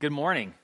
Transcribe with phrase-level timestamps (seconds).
[0.00, 0.54] Good morning.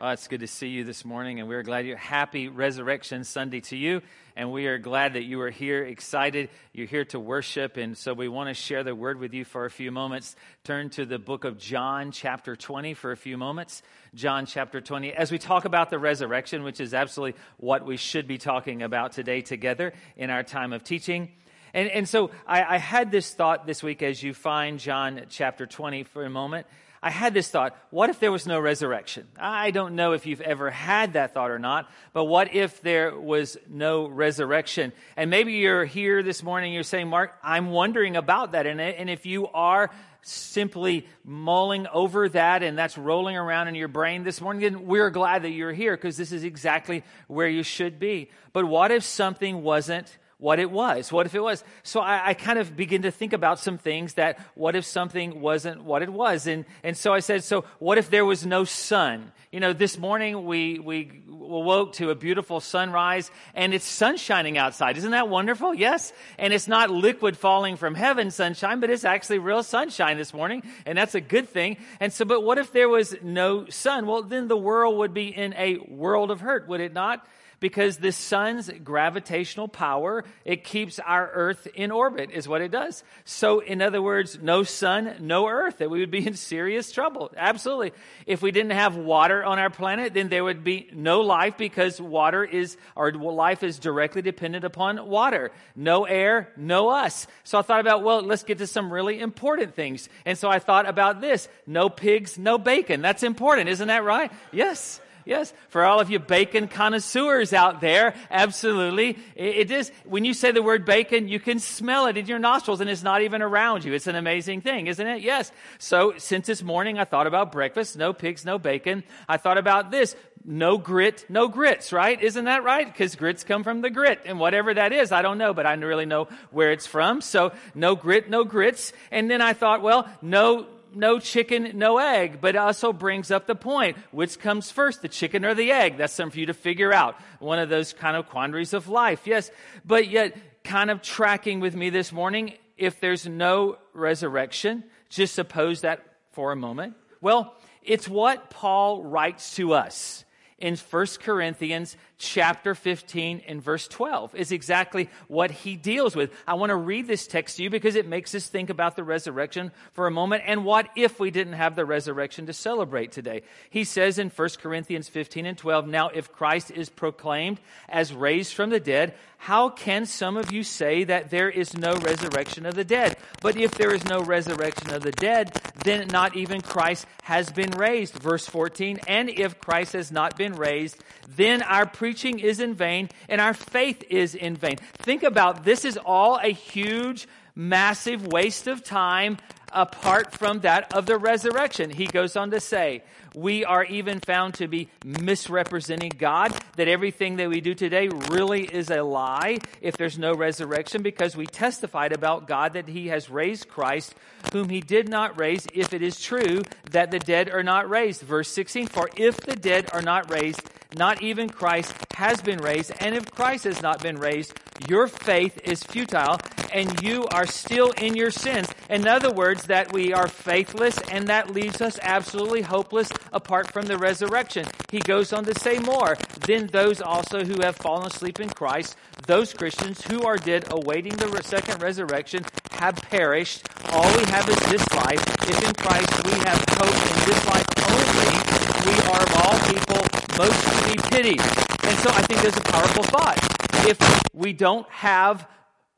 [0.00, 3.60] Oh, it's good to see you this morning, and we're glad you're Happy Resurrection Sunday
[3.60, 4.00] to you,
[4.36, 6.48] and we are glad that you are here, excited.
[6.72, 9.66] You're here to worship, and so we want to share the word with you for
[9.66, 10.34] a few moments.
[10.64, 13.82] Turn to the book of John, chapter 20, for a few moments.
[14.14, 18.26] John, chapter 20, as we talk about the resurrection, which is absolutely what we should
[18.26, 21.32] be talking about today together in our time of teaching.
[21.74, 25.66] And, and so I, I had this thought this week as you find John chapter
[25.66, 26.66] 20 for a moment
[27.04, 29.28] I had this thought what if there was no resurrection?
[29.38, 33.14] I don't know if you've ever had that thought or not, but what if there
[33.14, 34.94] was no resurrection?
[35.14, 38.66] And maybe you're here this morning, you're saying, Mark, I'm wondering about that.
[38.66, 39.90] And, and if you are
[40.22, 45.10] simply mulling over that and that's rolling around in your brain this morning, then we're
[45.10, 48.30] glad that you're here because this is exactly where you should be.
[48.54, 51.12] But what if something wasn't what it was.
[51.12, 51.64] What if it was?
[51.82, 55.40] So I, I, kind of begin to think about some things that what if something
[55.40, 56.46] wasn't what it was?
[56.46, 59.32] And, and so I said, so what if there was no sun?
[59.52, 64.58] You know, this morning we, we awoke to a beautiful sunrise and it's sun shining
[64.58, 64.96] outside.
[64.98, 65.72] Isn't that wonderful?
[65.72, 66.12] Yes.
[66.38, 70.64] And it's not liquid falling from heaven sunshine, but it's actually real sunshine this morning.
[70.84, 71.76] And that's a good thing.
[72.00, 74.06] And so, but what if there was no sun?
[74.06, 77.24] Well, then the world would be in a world of hurt, would it not?
[77.64, 83.02] Because the sun's gravitational power, it keeps our earth in orbit, is what it does.
[83.24, 87.32] So, in other words, no sun, no earth, that we would be in serious trouble.
[87.34, 87.92] Absolutely.
[88.26, 91.98] If we didn't have water on our planet, then there would be no life because
[91.98, 95.50] water is, our life is directly dependent upon water.
[95.74, 97.26] No air, no us.
[97.44, 100.10] So I thought about, well, let's get to some really important things.
[100.26, 101.48] And so I thought about this.
[101.66, 103.00] No pigs, no bacon.
[103.00, 104.30] That's important, isn't that right?
[104.52, 105.00] Yes.
[105.24, 109.18] Yes, for all of you bacon connoisseurs out there, absolutely.
[109.34, 112.80] It is, when you say the word bacon, you can smell it in your nostrils
[112.80, 113.94] and it's not even around you.
[113.94, 115.22] It's an amazing thing, isn't it?
[115.22, 115.50] Yes.
[115.78, 119.02] So since this morning, I thought about breakfast, no pigs, no bacon.
[119.28, 120.14] I thought about this,
[120.44, 122.20] no grit, no grits, right?
[122.22, 122.86] Isn't that right?
[122.86, 125.72] Because grits come from the grit and whatever that is, I don't know, but I
[125.74, 127.22] really know where it's from.
[127.22, 128.92] So no grit, no grits.
[129.10, 133.46] And then I thought, well, no no chicken, no egg, but it also brings up
[133.46, 135.96] the point which comes first, the chicken or the egg?
[135.96, 137.16] That's something for you to figure out.
[137.38, 139.50] One of those kind of quandaries of life, yes.
[139.84, 145.82] But yet, kind of tracking with me this morning, if there's no resurrection, just suppose
[145.82, 146.00] that
[146.32, 146.94] for a moment.
[147.20, 150.24] Well, it's what Paul writes to us
[150.58, 156.32] in 1 Corinthians chapter 15 and verse 12 is exactly what he deals with.
[156.46, 159.04] I want to read this text to you because it makes us think about the
[159.04, 163.42] resurrection for a moment and what if we didn't have the resurrection to celebrate today.
[163.70, 168.54] He says in 1 Corinthians 15 and 12, Now if Christ is proclaimed as raised
[168.54, 169.14] from the dead,
[169.44, 173.18] how can some of you say that there is no resurrection of the dead?
[173.42, 175.52] But if there is no resurrection of the dead,
[175.84, 178.14] then not even Christ has been raised.
[178.14, 180.96] Verse 14, and if Christ has not been raised,
[181.28, 184.76] then our preaching is in vain and our faith is in vain.
[184.92, 187.26] Think about this is all a huge,
[187.56, 189.38] massive waste of time
[189.72, 191.88] apart from that of the resurrection.
[191.88, 193.04] He goes on to say,
[193.34, 198.62] we are even found to be misrepresenting God, that everything that we do today really
[198.64, 203.28] is a lie if there's no resurrection, because we testified about God that He has
[203.28, 204.14] raised Christ,
[204.52, 208.22] whom He did not raise, if it is true that the dead are not raised.
[208.22, 210.62] Verse 16, for if the dead are not raised,
[210.96, 214.52] not even Christ has been raised, and if Christ has not been raised,
[214.88, 216.38] your faith is futile,
[216.72, 218.68] and you are still in your sins.
[218.88, 223.86] In other words, that we are faithless, and that leaves us absolutely hopeless apart from
[223.86, 224.66] the resurrection.
[224.90, 226.16] He goes on to say more.
[226.46, 228.96] Then those also who have fallen asleep in Christ,
[229.26, 233.68] those Christians who are dead awaiting the second resurrection, have perished.
[233.92, 235.22] All we have is this life.
[235.48, 238.54] If in Christ we have hope in this life only,
[238.86, 241.40] we are of all people most to be pitied.
[241.84, 243.38] And so I think there's a powerful thought.
[243.86, 243.98] If
[244.32, 245.48] we don't have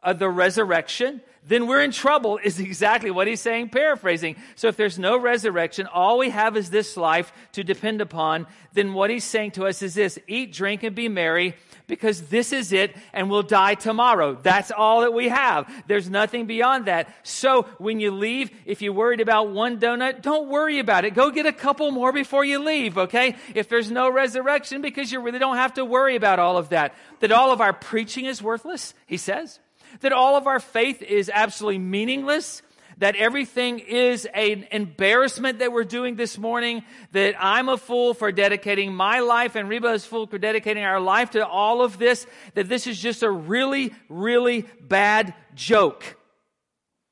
[0.03, 4.37] uh, the resurrection, then we're in trouble, is exactly what he's saying, paraphrasing.
[4.55, 8.93] So if there's no resurrection, all we have is this life to depend upon, then
[8.93, 11.55] what he's saying to us is this eat, drink, and be merry,
[11.87, 14.37] because this is it, and we'll die tomorrow.
[14.43, 15.73] That's all that we have.
[15.87, 17.09] There's nothing beyond that.
[17.23, 21.15] So when you leave, if you're worried about one donut, don't worry about it.
[21.15, 23.37] Go get a couple more before you leave, okay?
[23.55, 26.95] If there's no resurrection, because you really don't have to worry about all of that.
[27.21, 29.61] That all of our preaching is worthless, he says
[30.01, 32.63] that all of our faith is absolutely meaningless,
[32.99, 36.83] that everything is an embarrassment that we're doing this morning,
[37.13, 41.01] that I'm a fool for dedicating my life and Reba is fool for dedicating our
[41.01, 46.17] life to all of this, that this is just a really, really bad joke,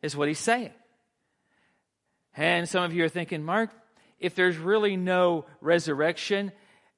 [0.01, 0.71] is what he's saying.
[2.37, 3.71] And some of you are thinking, Mark,
[4.19, 6.51] if there's really no resurrection,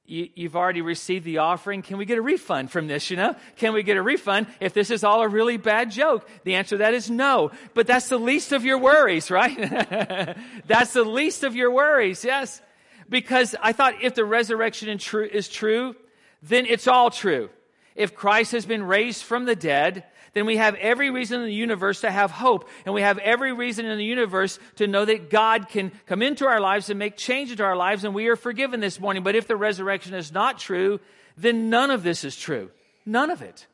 [0.07, 1.81] you, have already received the offering.
[1.81, 3.11] Can we get a refund from this?
[3.11, 6.27] You know, can we get a refund if this is all a really bad joke?
[6.45, 7.51] The answer to that is no.
[7.73, 9.57] But that's the least of your worries, right?
[10.65, 12.23] that's the least of your worries.
[12.23, 12.61] Yes.
[13.09, 15.95] Because I thought if the resurrection is true,
[16.41, 17.49] then it's all true.
[17.95, 20.05] If Christ has been raised from the dead,
[20.37, 22.69] then we have every reason in the universe to have hope.
[22.85, 26.45] And we have every reason in the universe to know that God can come into
[26.45, 29.23] our lives and make change into our lives, and we are forgiven this morning.
[29.23, 30.99] But if the resurrection is not true,
[31.37, 32.69] then none of this is true.
[33.05, 33.67] None of it.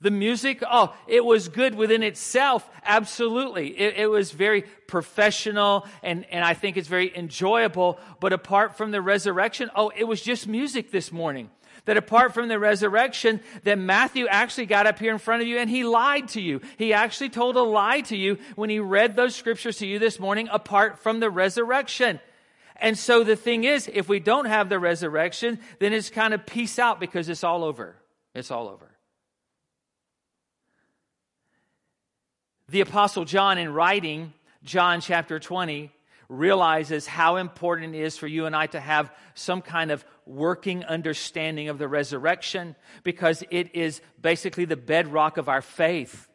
[0.00, 2.68] The music, oh, it was good within itself.
[2.84, 3.76] Absolutely.
[3.76, 7.98] It, it, was very professional and, and I think it's very enjoyable.
[8.20, 11.50] But apart from the resurrection, oh, it was just music this morning
[11.88, 15.56] that apart from the resurrection, that Matthew actually got up here in front of you
[15.56, 16.60] and he lied to you.
[16.76, 20.20] He actually told a lie to you when he read those scriptures to you this
[20.20, 22.20] morning apart from the resurrection.
[22.76, 26.44] And so the thing is, if we don't have the resurrection, then it's kind of
[26.44, 27.96] peace out because it's all over.
[28.34, 28.90] It's all over.
[32.68, 35.90] The Apostle John, in writing John chapter 20,
[36.28, 40.84] realizes how important it is for you and I to have some kind of working
[40.84, 46.28] understanding of the resurrection because it is basically the bedrock of our faith.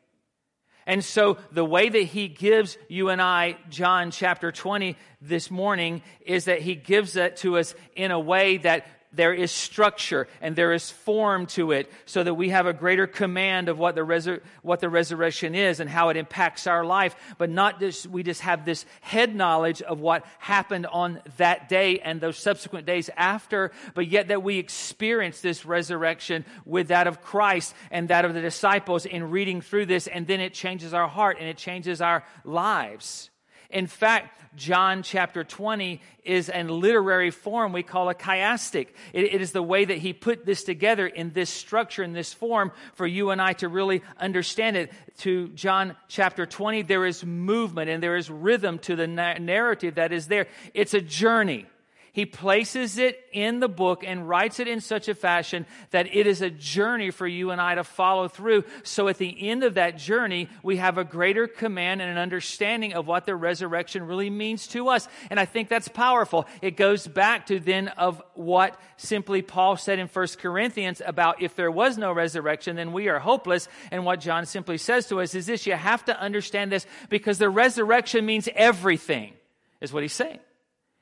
[0.86, 6.01] And so the way that he gives you and I John chapter 20 this morning
[6.25, 10.56] is that he gives it to us in a way that there is structure and
[10.56, 14.01] there is form to it so that we have a greater command of what the,
[14.01, 17.15] resur- what the resurrection is and how it impacts our life.
[17.38, 22.00] But not just, we just have this head knowledge of what happened on that day
[22.00, 27.21] and those subsequent days after, but yet that we experience this resurrection with that of
[27.21, 30.07] Christ and that of the disciples in reading through this.
[30.07, 33.30] And then it changes our heart and it changes our lives.
[33.74, 38.90] In fact, John chapter 20 is a literary form we call a chiastic.
[39.12, 42.31] It, it is the way that he put this together in this structure, in this
[42.31, 44.92] form, for you and I to really understand it.
[45.20, 49.96] To John chapter 20, there is movement and there is rhythm to the na- narrative
[49.96, 50.48] that is there.
[50.74, 51.66] It's a journey.
[52.13, 56.27] He places it in the book and writes it in such a fashion that it
[56.27, 58.65] is a journey for you and I to follow through.
[58.83, 62.94] So at the end of that journey, we have a greater command and an understanding
[62.94, 65.07] of what the resurrection really means to us.
[65.31, 66.45] And I think that's powerful.
[66.62, 71.56] It goes back to then of what simply Paul said in 1 Corinthians about if
[71.56, 73.68] there was no resurrection, then we are hopeless.
[73.89, 77.39] And what John simply says to us is this, you have to understand this because
[77.39, 79.33] the resurrection means everything,
[79.81, 80.39] is what he's saying.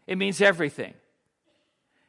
[0.08, 0.94] It means everything.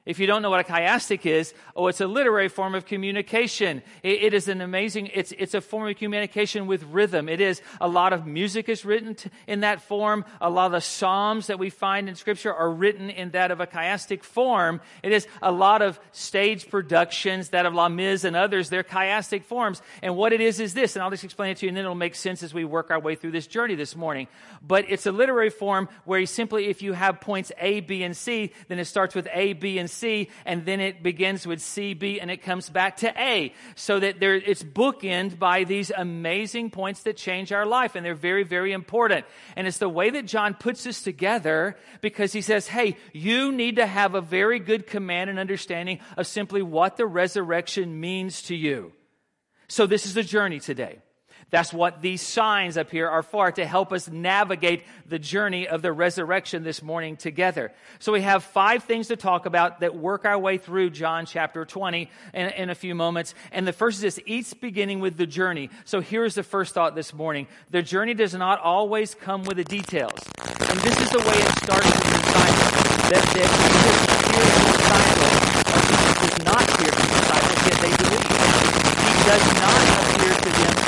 [0.04, 3.82] If you don't know what a chiastic is, oh, it's a literary form of communication.
[4.02, 7.28] it, it is an amazing, it's, it's a form of communication with rhythm.
[7.28, 10.24] It is, a lot of music is written to, in that form.
[10.40, 13.60] A lot of the Psalms that we find in Scripture are written in that of
[13.60, 14.80] a chiastic form.
[15.04, 19.44] It is a lot of stage productions, that of Les Mis and others, they're chiastic
[19.44, 19.82] forms.
[20.02, 21.84] And what it is is this, and I'll just explain it to you, and then
[21.84, 24.26] it'll make sense as we work our way through this journey this morning.
[24.66, 28.16] But it's a literary form where you simply, if you have points A, B, and
[28.16, 31.94] C, then it starts with A, B, and C, and then it begins with C,
[31.94, 33.54] B, and it comes back to A.
[33.74, 38.14] So that there, it's bookended by these amazing points that change our life, and they're
[38.14, 39.26] very, very important.
[39.56, 43.76] And it's the way that John puts this together because he says, hey, you need
[43.76, 48.56] to have a very good command and understanding of simply what the resurrection means to
[48.56, 48.92] you.
[49.68, 50.98] So this is the journey today.
[51.52, 55.82] That's what these signs up here are for, to help us navigate the journey of
[55.82, 57.72] the resurrection this morning together.
[57.98, 61.66] So we have five things to talk about that work our way through John chapter
[61.66, 63.34] 20 in, in a few moments.
[63.52, 65.68] And the first is this, each beginning with the journey.
[65.84, 67.46] So here's the first thought this morning.
[67.70, 70.18] The journey does not always come with the details.
[70.40, 72.72] And this is the way it starts with the disciples.
[73.12, 75.36] That, that Jesus the disciples,
[75.68, 78.24] or Jesus does not appear to the disciples, yet they believe.
[79.04, 80.82] He does not appear to them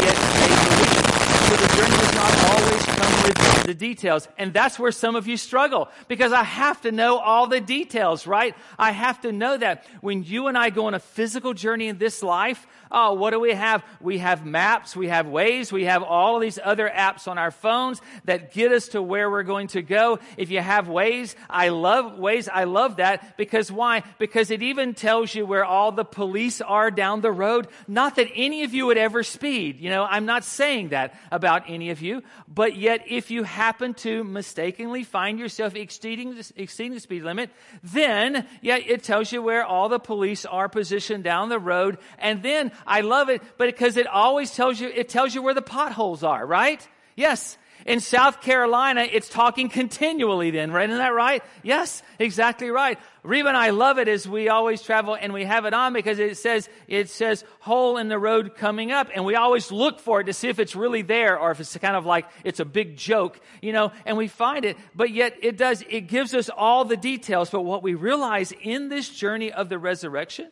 [0.00, 1.06] get a belief.
[1.48, 4.26] So the journey does not always come with the details.
[4.36, 8.26] And that's where some of you struggle because I have to know all the details,
[8.26, 8.56] right?
[8.76, 11.98] I have to know that when you and I go on a physical journey in
[11.98, 13.84] this life, Oh, what do we have?
[14.00, 18.02] We have maps, we have Waze, we have all these other apps on our phones
[18.24, 20.18] that get us to where we're going to go.
[20.36, 22.48] If you have Waze, I love Waze.
[22.52, 24.02] I love that because why?
[24.18, 27.68] Because it even tells you where all the police are down the road.
[27.86, 29.78] Not that any of you would ever speed.
[29.78, 33.92] You know, I'm not saying that about any of you, but yet if you happen
[33.92, 37.50] to mistakenly find yourself exceeding, exceeding the speed limit,
[37.82, 41.98] then, yeah, it tells you where all the police are positioned down the road.
[42.18, 45.52] And then I love it, but because it always tells you, it tells you where
[45.52, 46.80] the potholes are, right?
[47.16, 47.58] Yes.
[47.86, 50.88] In South Carolina, it's talking continually then, right?
[50.88, 51.42] Isn't that right?
[51.62, 52.98] Yes, exactly right.
[53.22, 56.18] Reba and I love it as we always travel and we have it on because
[56.18, 60.20] it says, it says hole in the road coming up and we always look for
[60.20, 62.64] it to see if it's really there or if it's kind of like it's a
[62.64, 66.48] big joke, you know, and we find it, but yet it does, it gives us
[66.48, 67.50] all the details.
[67.50, 70.50] But what we realize in this journey of the resurrection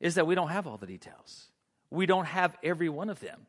[0.00, 1.48] is that we don't have all the details.
[1.90, 3.46] We don't have every one of them.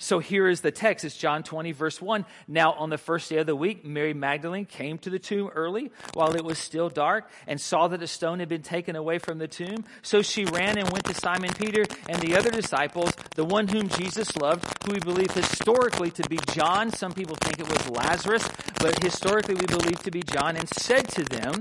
[0.00, 1.04] So here is the text.
[1.04, 2.24] It's John 20, verse 1.
[2.46, 5.90] Now, on the first day of the week, Mary Magdalene came to the tomb early
[6.14, 9.38] while it was still dark and saw that a stone had been taken away from
[9.38, 9.84] the tomb.
[10.02, 13.88] So she ran and went to Simon Peter and the other disciples, the one whom
[13.88, 16.92] Jesus loved, who we believe historically to be John.
[16.92, 21.08] Some people think it was Lazarus, but historically we believe to be John, and said
[21.08, 21.54] to them,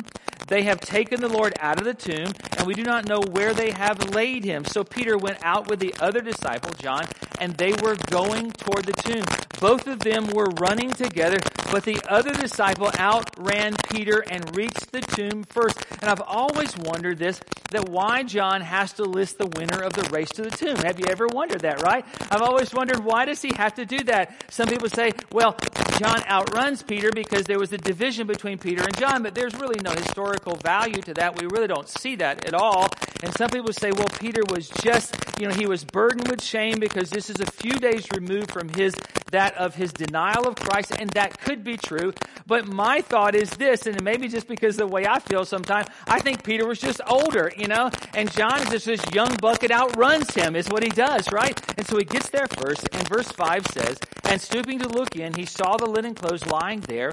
[0.47, 3.53] They have taken the Lord out of the tomb, and we do not know where
[3.53, 4.65] they have laid him.
[4.65, 7.05] So Peter went out with the other disciple, John,
[7.39, 9.25] and they were going toward the tomb.
[9.59, 11.37] Both of them were running together,
[11.71, 15.83] but the other disciple outran Peter and reached the tomb first.
[16.01, 20.07] And I've always wondered this, that why John has to list the winner of the
[20.11, 20.77] race to the tomb.
[20.77, 22.05] Have you ever wondered that, right?
[22.31, 24.33] I've always wondered why does he have to do that?
[24.49, 25.57] Some people say, well,
[25.99, 29.79] John outruns Peter because there was a division between Peter and John, but there's really
[29.81, 31.39] no historical value to that.
[31.39, 32.89] We really don't see that at all.
[33.23, 36.79] And some people say, well, Peter was just, you know, he was burdened with shame
[36.79, 38.95] because this is a few days removed from his,
[39.31, 42.13] that of his denial of Christ, and that could be true.
[42.45, 46.19] But my thought is this, and maybe just because the way I feel sometimes, I
[46.19, 50.33] think Peter was just older, you know, and John is just this young bucket outruns
[50.33, 51.59] him, is what he does, right?
[51.77, 55.33] And so he gets there first, and verse 5 says, And stooping to look in,
[55.33, 57.11] he saw the linen clothes lying there,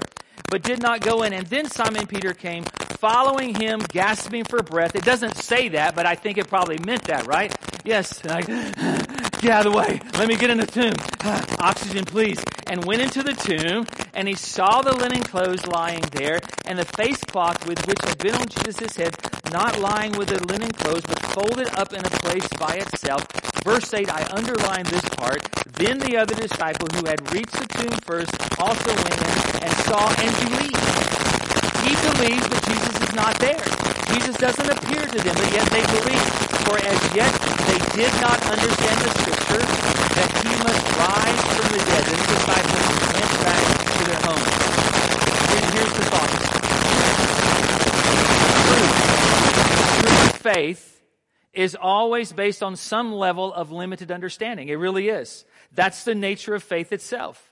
[0.49, 1.33] but did not go in.
[1.33, 2.63] And then Simon Peter came,
[2.99, 4.95] following him, gasping for breath.
[4.95, 7.53] It doesn't say that, but I think it probably meant that, right?
[7.83, 8.47] Yes, like,
[9.41, 9.99] get out of the way.
[10.17, 10.93] Let me get in the tomb.
[11.59, 12.43] Oxygen, please.
[12.67, 16.85] And went into the tomb, and he saw the linen clothes lying there, and the
[16.85, 19.15] face cloth with which had been on Jesus' head,
[19.51, 23.25] not lying with the linen clothes, but folded up in a place by itself.
[23.63, 25.41] Verse 8, I underline this part.
[25.73, 30.07] Then the other disciple who had reached the tomb first also went in and saw
[30.21, 30.85] and believed.
[31.85, 33.65] He believes that Jesus is not there.
[34.13, 36.23] Jesus doesn't appear to them, but yet they believe.
[36.65, 37.33] For as yet
[37.69, 39.65] they did not understand the scripture
[40.17, 42.05] that he must rise from the dead.
[42.05, 44.49] Then the disciples went back to their homes.
[45.51, 46.31] Here, here's the thought.
[48.65, 48.87] True,
[49.99, 51.01] true faith
[51.53, 54.67] is always based on some level of limited understanding.
[54.67, 55.45] It really is.
[55.73, 57.51] That's the nature of faith itself.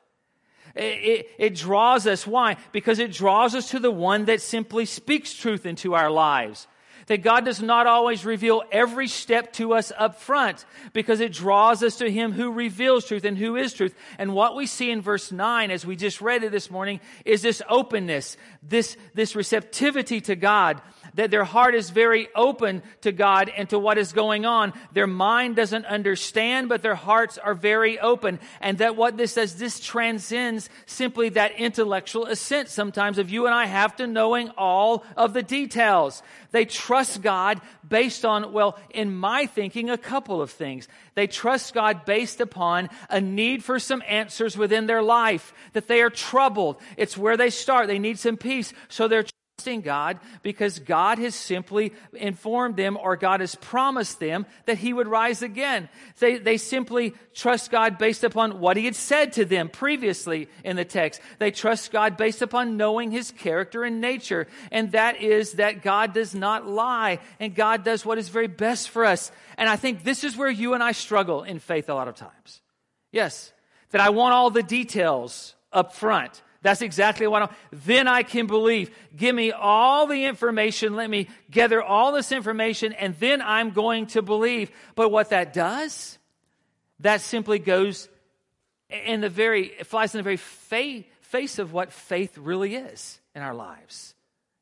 [0.75, 2.27] It, it, it, draws us.
[2.27, 2.57] Why?
[2.71, 6.67] Because it draws us to the one that simply speaks truth into our lives.
[7.07, 11.83] That God does not always reveal every step to us up front because it draws
[11.83, 13.93] us to Him who reveals truth and who is truth.
[14.17, 17.41] And what we see in verse 9, as we just read it this morning, is
[17.41, 20.81] this openness, this, this receptivity to God
[21.15, 24.73] that their heart is very open to God and to what is going on.
[24.93, 28.39] Their mind doesn't understand, but their hearts are very open.
[28.61, 33.53] And that what this says, this transcends simply that intellectual assent sometimes of you and
[33.53, 36.23] I have to knowing all of the details.
[36.51, 40.87] They trust God based on, well, in my thinking, a couple of things.
[41.15, 46.01] They trust God based upon a need for some answers within their life, that they
[46.01, 46.77] are troubled.
[46.97, 47.87] It's where they start.
[47.87, 48.73] They need some peace.
[48.87, 49.25] So they're
[49.63, 54.91] trusting God because God has simply informed them or God has promised them that He
[54.91, 55.87] would rise again.
[56.19, 60.75] They, they simply trust God based upon what He had said to them previously in
[60.75, 61.21] the text.
[61.39, 64.47] They trust God based upon knowing His character and nature.
[64.69, 68.89] And that is that God does not lie and God does what is very best
[68.89, 69.31] for us.
[69.57, 72.15] And I think this is where you and I struggle in faith a lot of
[72.15, 72.61] times.
[73.13, 73.53] Yes,
[73.91, 76.41] that I want all the details up front.
[76.63, 77.57] That's exactly what I want.
[77.71, 78.89] then I can believe.
[79.15, 80.95] Give me all the information.
[80.95, 84.71] Let me gather all this information and then I'm going to believe.
[84.95, 86.17] But what that does,
[87.01, 88.07] that simply goes
[88.89, 93.41] in the very, flies in the very fa- face of what faith really is in
[93.41, 94.15] our lives.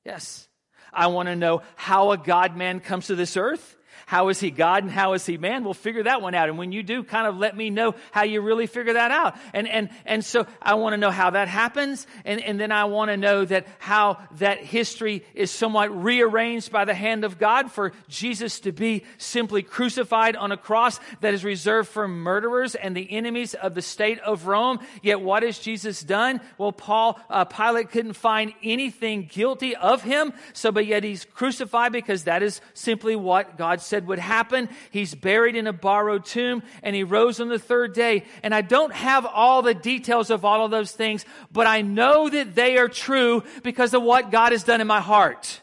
[0.04, 0.48] Yes.
[0.92, 3.78] I want to know how a God man comes to this earth.
[4.12, 5.64] How is he God and how is he man?
[5.64, 6.50] We'll figure that one out.
[6.50, 9.38] And when you do, kind of let me know how you really figure that out.
[9.54, 12.06] And, and, and so I want to know how that happens.
[12.26, 16.84] And, and then I want to know that how that history is somewhat rearranged by
[16.84, 21.46] the hand of God for Jesus to be simply crucified on a cross that is
[21.46, 24.80] reserved for murderers and the enemies of the state of Rome.
[25.02, 26.42] Yet what has Jesus done?
[26.58, 30.34] Well, Paul, uh, Pilate couldn't find anything guilty of him.
[30.52, 34.70] So, but yet he's crucified because that is simply what God said would happen.
[34.92, 38.26] He's buried in a borrowed tomb and he rose on the third day.
[38.44, 42.30] And I don't have all the details of all of those things, but I know
[42.30, 45.62] that they are true because of what God has done in my heart.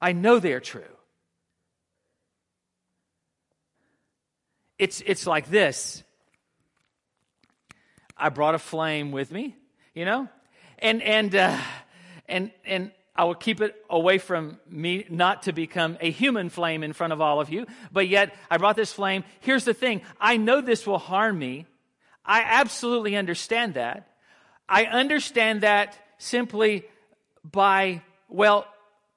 [0.00, 0.82] I know they are true.
[4.78, 6.02] It's, it's like this.
[8.16, 9.56] I brought a flame with me,
[9.94, 10.28] you know,
[10.78, 11.58] and, and, uh,
[12.28, 16.82] and, and I will keep it away from me not to become a human flame
[16.82, 19.24] in front of all of you, but yet I brought this flame.
[19.40, 20.02] Here's the thing.
[20.20, 21.66] I know this will harm me.
[22.24, 24.10] I absolutely understand that.
[24.68, 26.84] I understand that simply
[27.44, 28.66] by, well,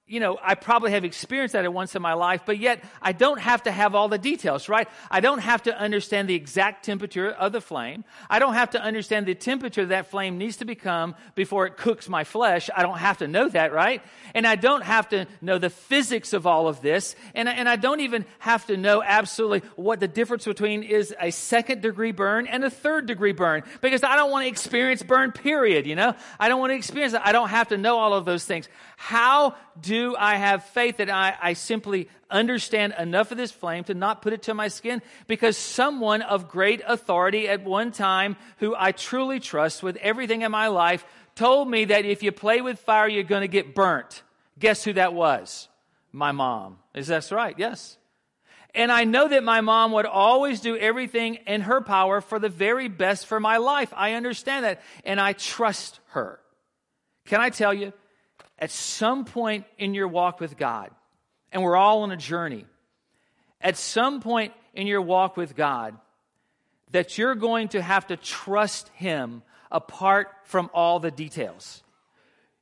[0.09, 3.11] you know, I probably have experienced that at once in my life, but yet I
[3.11, 4.89] don't have to have all the details, right?
[5.11, 8.03] I don't have to understand the exact temperature of the flame.
[8.27, 12.09] I don't have to understand the temperature that flame needs to become before it cooks
[12.09, 12.71] my flesh.
[12.75, 14.01] I don't have to know that, right?
[14.33, 17.15] And I don't have to know the physics of all of this.
[17.35, 21.29] And, and I don't even have to know absolutely what the difference between is a
[21.29, 25.33] second degree burn and a third degree burn because I don't want to experience burn,
[25.33, 26.15] period, you know?
[26.39, 27.21] I don't want to experience it.
[27.23, 28.67] I don't have to know all of those things.
[29.01, 33.93] How do I have faith that I, I simply understand enough of this flame to
[33.93, 35.01] not put it to my skin?
[35.25, 40.51] Because someone of great authority at one time, who I truly trust with everything in
[40.51, 44.21] my life, told me that if you play with fire, you're going to get burnt.
[44.59, 45.69] Guess who that was?
[46.11, 46.77] My mom.
[46.93, 47.55] Is that right?
[47.57, 47.97] Yes.
[48.75, 52.49] And I know that my mom would always do everything in her power for the
[52.49, 53.93] very best for my life.
[53.95, 54.81] I understand that.
[55.05, 56.41] And I trust her.
[57.27, 57.93] Can I tell you,
[58.59, 60.91] at some point in your walk with God,
[61.51, 62.65] and we're all on a journey,
[63.61, 65.95] at some point in your walk with God,
[66.91, 71.83] that you're going to have to trust Him apart from all the details.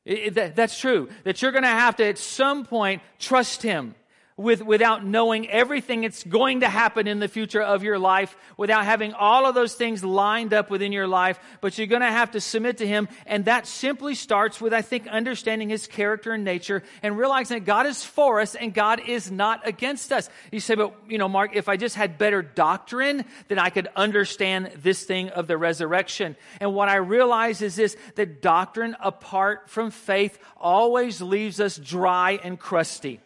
[0.05, 1.09] It, that, that's true.
[1.23, 3.95] That you're going to have to, at some point, trust Him
[4.37, 8.85] with, without knowing everything that's going to happen in the future of your life, without
[8.85, 12.31] having all of those things lined up within your life, but you're going to have
[12.31, 13.09] to submit to Him.
[13.25, 17.65] And that simply starts with, I think, understanding His character and nature and realizing that
[17.65, 20.29] God is for us and God is not against us.
[20.51, 23.87] You say, but, you know, Mark, if I just had better doctrine, then I could
[23.95, 26.35] understand this thing of the resurrection.
[26.61, 32.39] And what I realize is this, that doctrine apart from faith always leaves us dry
[32.43, 33.19] and crusty.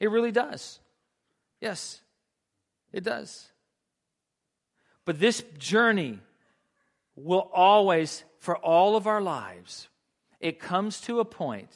[0.00, 0.80] It really does.
[1.60, 2.00] Yes,
[2.92, 3.50] it does.
[5.04, 6.18] But this journey
[7.14, 9.88] will always, for all of our lives,
[10.40, 11.70] it comes to a point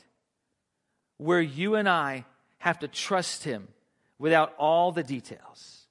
[1.16, 2.24] where you and I
[2.58, 3.68] have to trust Him
[4.18, 5.86] without all the details.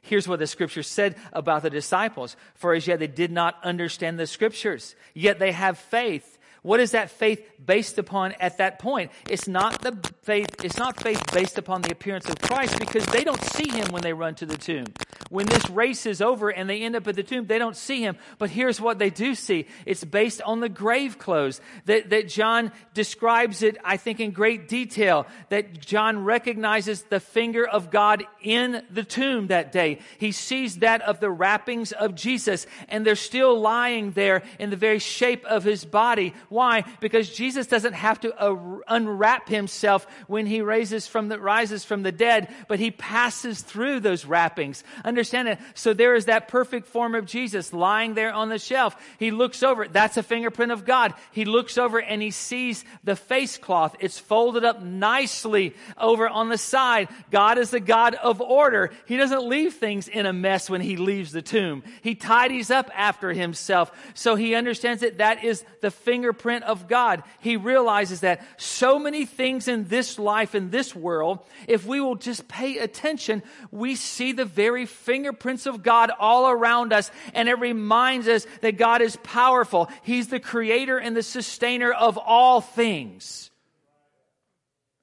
[0.00, 2.36] Here's what the scripture said about the disciples.
[2.54, 6.37] For as yet they did not understand the scriptures, yet they have faith.
[6.62, 9.10] What is that faith based upon at that point?
[9.28, 13.24] It's not the faith, it's not faith based upon the appearance of Christ because they
[13.24, 14.86] don't see him when they run to the tomb.
[15.30, 18.02] When this race is over and they end up at the tomb, they don't see
[18.02, 18.16] him.
[18.38, 19.66] But here's what they do see.
[19.84, 24.68] It's based on the grave clothes that, that John describes it, I think, in great
[24.68, 25.26] detail.
[25.50, 29.98] That John recognizes the finger of God in the tomb that day.
[30.18, 34.76] He sees that of the wrappings of Jesus and they're still lying there in the
[34.76, 36.84] very shape of his body why?
[37.00, 42.12] Because Jesus doesn't have to unwrap himself when he raises from the, rises from the
[42.12, 44.82] dead, but he passes through those wrappings.
[45.04, 45.58] Understand it?
[45.74, 48.96] So there is that perfect form of Jesus lying there on the shelf.
[49.18, 49.86] He looks over.
[49.88, 51.12] That's a fingerprint of God.
[51.32, 53.96] He looks over and he sees the face cloth.
[54.00, 57.08] It's folded up nicely over on the side.
[57.30, 58.90] God is the God of order.
[59.06, 61.82] He doesn't leave things in a mess when he leaves the tomb.
[62.00, 63.92] He tidies up after himself.
[64.14, 67.22] So he understands that that is the fingerprint fingerprint of God.
[67.40, 72.14] He realizes that so many things in this life, in this world, if we will
[72.14, 77.10] just pay attention, we see the very fingerprints of God all around us.
[77.34, 79.88] And it reminds us that God is powerful.
[80.02, 83.50] He's the creator and the sustainer of all things.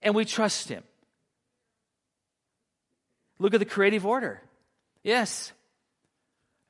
[0.02, 0.84] And we trust Him.
[3.40, 4.42] Look at the creative order.
[5.04, 5.52] Yes.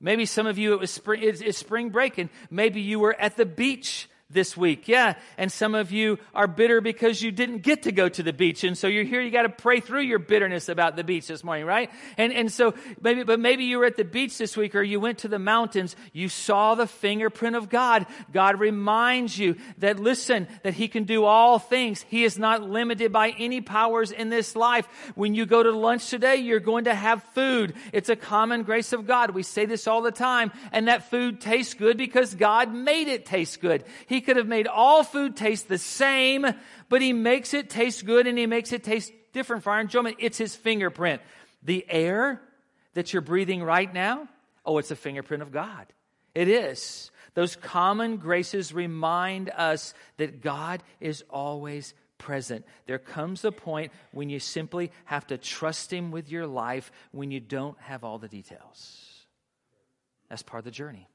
[0.01, 3.37] Maybe some of you, it was spring, it's, spring break, and maybe you were at
[3.37, 4.87] the beach this week.
[4.87, 5.15] Yeah.
[5.37, 8.63] And some of you are bitter because you didn't get to go to the beach.
[8.63, 11.43] And so you're here, you got to pray through your bitterness about the beach this
[11.43, 11.91] morning, right?
[12.17, 14.99] And, and so maybe, but maybe you were at the beach this week or you
[14.99, 15.95] went to the mountains.
[16.11, 18.07] You saw the fingerprint of God.
[18.33, 22.03] God reminds you that listen, that He can do all things.
[22.09, 24.87] He is not limited by any powers in this life.
[25.13, 27.75] When you go to lunch today, you're going to have food.
[27.93, 29.31] It's a common grace of God.
[29.31, 30.51] We say this all the time.
[30.71, 33.83] And that food tastes good because God made it taste good.
[34.07, 36.45] He could have made all food taste the same,
[36.89, 40.17] but he makes it taste good and he makes it taste different for our enjoyment.
[40.19, 41.21] It's his fingerprint.
[41.63, 42.41] The air
[42.93, 44.27] that you're breathing right now,
[44.65, 45.85] oh, it's a fingerprint of God.
[46.33, 47.11] It is.
[47.33, 52.65] Those common graces remind us that God is always present.
[52.87, 57.31] There comes a point when you simply have to trust Him with your life when
[57.31, 59.25] you don't have all the details.
[60.29, 61.07] That's part of the journey.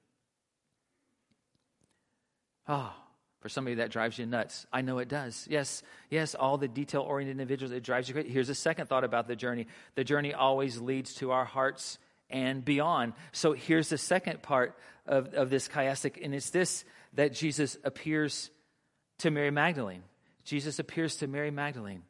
[2.71, 2.93] Oh,
[3.41, 4.65] for somebody that drives you nuts.
[4.73, 5.45] I know it does.
[5.51, 8.29] Yes, yes, all the detail oriented individuals, it drives you crazy.
[8.29, 11.99] Here's a second thought about the journey the journey always leads to our hearts
[12.31, 13.15] and beyond.
[13.33, 18.51] So here's the second part of, of this chiastic, and it's this that Jesus appears
[19.19, 20.05] to Mary Magdalene.
[20.45, 22.05] Jesus appears to Mary Magdalene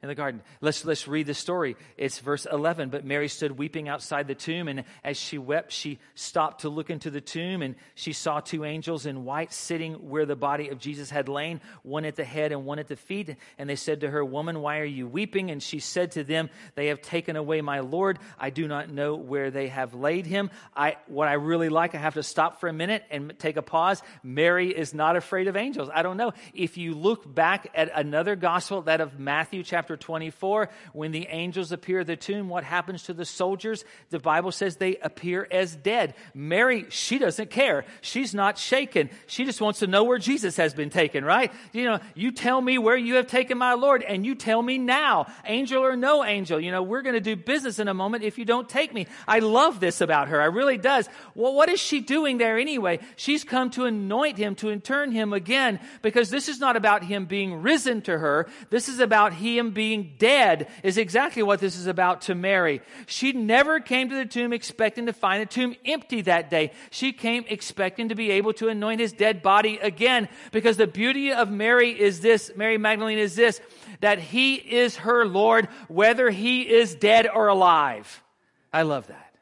[0.00, 0.42] in the garden.
[0.60, 1.76] Let's, let's read the story.
[1.96, 2.90] It's verse 11.
[2.90, 6.88] But Mary stood weeping outside the tomb, and as she wept, she stopped to look
[6.88, 10.78] into the tomb, and she saw two angels in white sitting where the body of
[10.78, 13.34] Jesus had lain, one at the head and one at the feet.
[13.58, 15.50] And they said to her, Woman, why are you weeping?
[15.50, 18.20] And she said to them, They have taken away my Lord.
[18.38, 20.50] I do not know where they have laid him.
[20.76, 23.62] I, what I really like, I have to stop for a minute and take a
[23.62, 24.00] pause.
[24.22, 25.90] Mary is not afraid of angels.
[25.92, 26.34] I don't know.
[26.54, 31.26] If you look back at another gospel, that of Matthew chapter chapter 24, when the
[31.28, 33.86] angels appear at the tomb, what happens to the soldiers?
[34.10, 36.12] The Bible says they appear as dead.
[36.34, 37.86] Mary, she doesn't care.
[38.02, 39.08] She's not shaken.
[39.26, 41.50] She just wants to know where Jesus has been taken, right?
[41.72, 44.76] You know, you tell me where you have taken my Lord, and you tell me
[44.76, 46.60] now, angel or no angel.
[46.60, 49.06] You know, we're going to do business in a moment if you don't take me.
[49.26, 50.38] I love this about her.
[50.38, 51.08] I really does.
[51.34, 52.98] Well, what is she doing there anyway?
[53.16, 57.24] She's come to anoint him, to intern him again, because this is not about him
[57.24, 58.48] being risen to her.
[58.68, 62.82] This is about him being dead is exactly what this is about to Mary.
[63.06, 66.72] She never came to the tomb expecting to find the tomb empty that day.
[66.90, 71.32] She came expecting to be able to anoint his dead body again because the beauty
[71.32, 73.60] of Mary is this, Mary Magdalene is this,
[74.00, 78.24] that he is her Lord whether he is dead or alive.
[78.72, 79.32] I love that.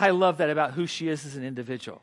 [0.00, 2.02] I love that about who she is as an individual.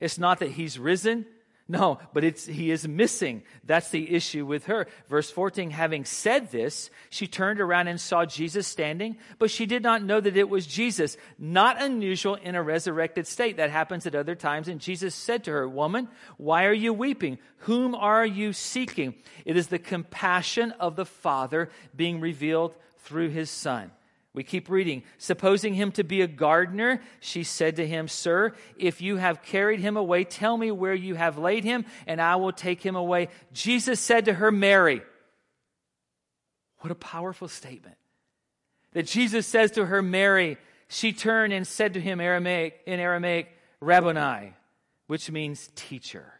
[0.00, 1.24] It's not that he's risen.
[1.68, 3.42] No, but it's, he is missing.
[3.64, 4.86] That's the issue with her.
[5.08, 9.82] Verse 14, having said this, she turned around and saw Jesus standing, but she did
[9.82, 11.16] not know that it was Jesus.
[11.40, 13.56] Not unusual in a resurrected state.
[13.56, 14.68] That happens at other times.
[14.68, 17.38] And Jesus said to her, Woman, why are you weeping?
[17.60, 19.16] Whom are you seeking?
[19.44, 23.90] It is the compassion of the Father being revealed through his Son.
[24.36, 25.02] We keep reading.
[25.16, 29.80] Supposing him to be a gardener, she said to him, Sir, if you have carried
[29.80, 33.28] him away, tell me where you have laid him, and I will take him away.
[33.54, 35.00] Jesus said to her, Mary.
[36.80, 37.96] What a powerful statement.
[38.92, 40.58] That Jesus says to her, Mary.
[40.88, 43.48] She turned and said to him Aramaic, in Aramaic,
[43.80, 44.52] Rabboni,
[45.06, 46.30] which means teacher.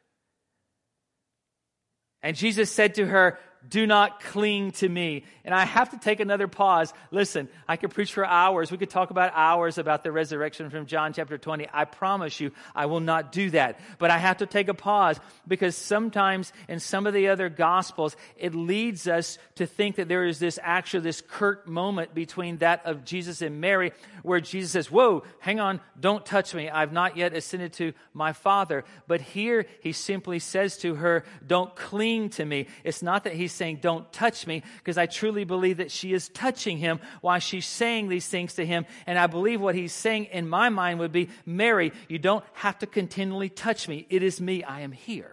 [2.22, 5.24] And Jesus said to her, do not cling to me.
[5.44, 6.92] And I have to take another pause.
[7.10, 8.70] Listen, I could preach for hours.
[8.70, 11.68] We could talk about hours about the resurrection from John chapter 20.
[11.72, 13.80] I promise you, I will not do that.
[13.98, 18.16] But I have to take a pause because sometimes in some of the other gospels,
[18.36, 22.84] it leads us to think that there is this actual, this curt moment between that
[22.84, 26.68] of Jesus and Mary where Jesus says, Whoa, hang on, don't touch me.
[26.68, 28.84] I've not yet ascended to my Father.
[29.06, 32.66] But here he simply says to her, Don't cling to me.
[32.84, 36.28] It's not that he's saying, Don't touch me, because I truly believe that she is
[36.28, 38.86] touching him while she's saying these things to him.
[39.06, 42.78] And I believe what he's saying in my mind would be, Mary, you don't have
[42.78, 44.06] to continually touch me.
[44.10, 44.62] It is me.
[44.62, 45.32] I am here.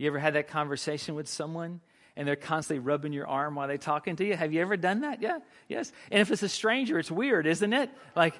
[0.00, 1.82] You ever had that conversation with someone
[2.16, 4.34] and they're constantly rubbing your arm while they're talking to you?
[4.34, 5.20] Have you ever done that?
[5.20, 5.92] Yeah, yes.
[6.10, 7.90] And if it's a stranger, it's weird, isn't it?
[8.16, 8.34] Like,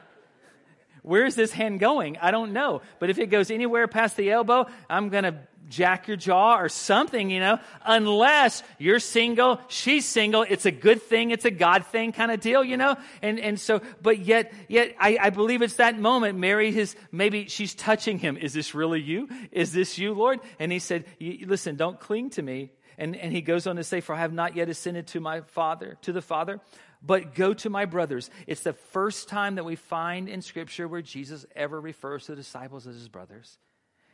[1.03, 2.17] Where's this hand going?
[2.19, 2.83] I don't know.
[2.99, 5.37] But if it goes anywhere past the elbow, I'm going to
[5.71, 10.45] jack your jaw or something, you know, unless you're single, she's single.
[10.49, 11.31] It's a good thing.
[11.31, 12.97] It's a God thing kind of deal, you know?
[13.23, 16.39] And, and so, but yet, yet I, I believe it's that moment.
[16.39, 18.37] Mary is, maybe she's touching him.
[18.37, 19.29] Is this really you?
[19.53, 20.41] Is this you, Lord?
[20.59, 22.73] And he said, listen, don't cling to me.
[23.01, 25.41] And, and he goes on to say, for I have not yet ascended to my
[25.41, 26.61] father, to the father
[27.03, 28.31] but go to my brothers.
[28.47, 32.37] It's the first time that we find in Scripture where Jesus ever refers to the
[32.37, 33.59] disciples as his brothers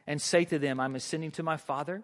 [0.07, 2.03] and say to them, I'm ascending to my Father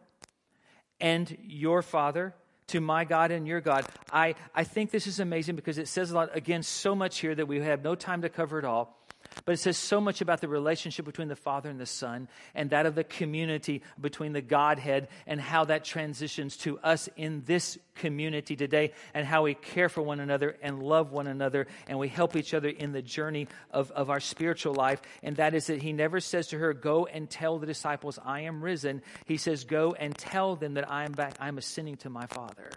[1.01, 2.35] and your Father,
[2.69, 3.87] to my God and your God.
[4.13, 7.35] I, I think this is amazing because it says a lot, again, so much here
[7.35, 8.97] that we have no time to cover it all.
[9.45, 12.71] But it says so much about the relationship between the Father and the Son and
[12.71, 17.79] that of the community between the Godhead and how that transitions to us in this
[17.95, 22.09] community today and how we care for one another and love one another and we
[22.09, 25.03] help each other in the journey of, of our spiritual life.
[25.23, 28.41] And that is that he never says to her, Go and tell the disciples, I
[28.41, 29.03] am risen.
[29.27, 31.35] He says, Go and tell them that I am back.
[31.41, 32.71] I am ascending to my Father.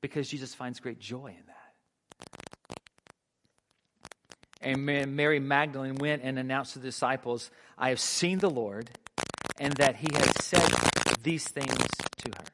[0.00, 1.59] Because Jesus finds great joy in that.
[4.60, 8.90] And Mary Magdalene went and announced to the disciples, I have seen the Lord,
[9.58, 10.70] and that he has said
[11.22, 12.44] these things to her.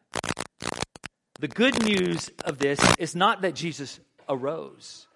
[1.40, 5.07] The good news of this is not that Jesus arose,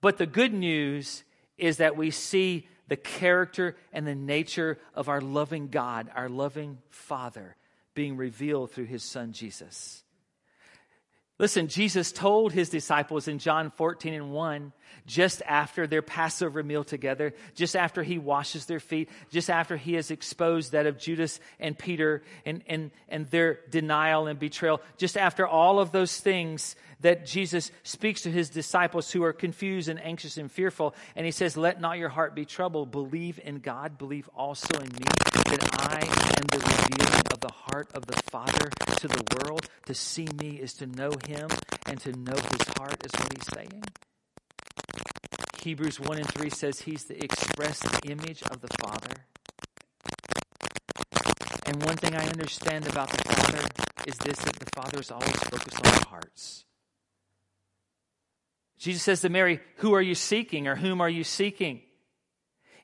[0.00, 1.24] but the good news
[1.58, 6.78] is that we see the character and the nature of our loving God, our loving
[6.90, 7.56] Father,
[7.94, 10.04] being revealed through his Son Jesus.
[11.38, 14.72] Listen, Jesus told his disciples in John 14 and 1,
[15.06, 19.94] just after their Passover meal together, just after he washes their feet, just after he
[19.94, 25.18] has exposed that of Judas and Peter and, and, and their denial and betrayal, just
[25.18, 30.02] after all of those things that Jesus speaks to his disciples who are confused and
[30.02, 32.90] anxious and fearful, and he says, Let not your heart be troubled.
[32.90, 37.90] Believe in God, believe also in me, that I am the revealing of the heart
[37.94, 39.68] of the Father to the world.
[39.86, 41.48] To see me is to know him,
[41.86, 43.82] and to know his heart is what he's saying.
[45.62, 49.14] Hebrews 1 and 3 says he's the express image of the Father.
[51.66, 53.66] And one thing I understand about the Father
[54.06, 56.64] is this that the Father is always focused on our hearts.
[58.78, 61.82] Jesus says to Mary, Who are you seeking or whom are you seeking?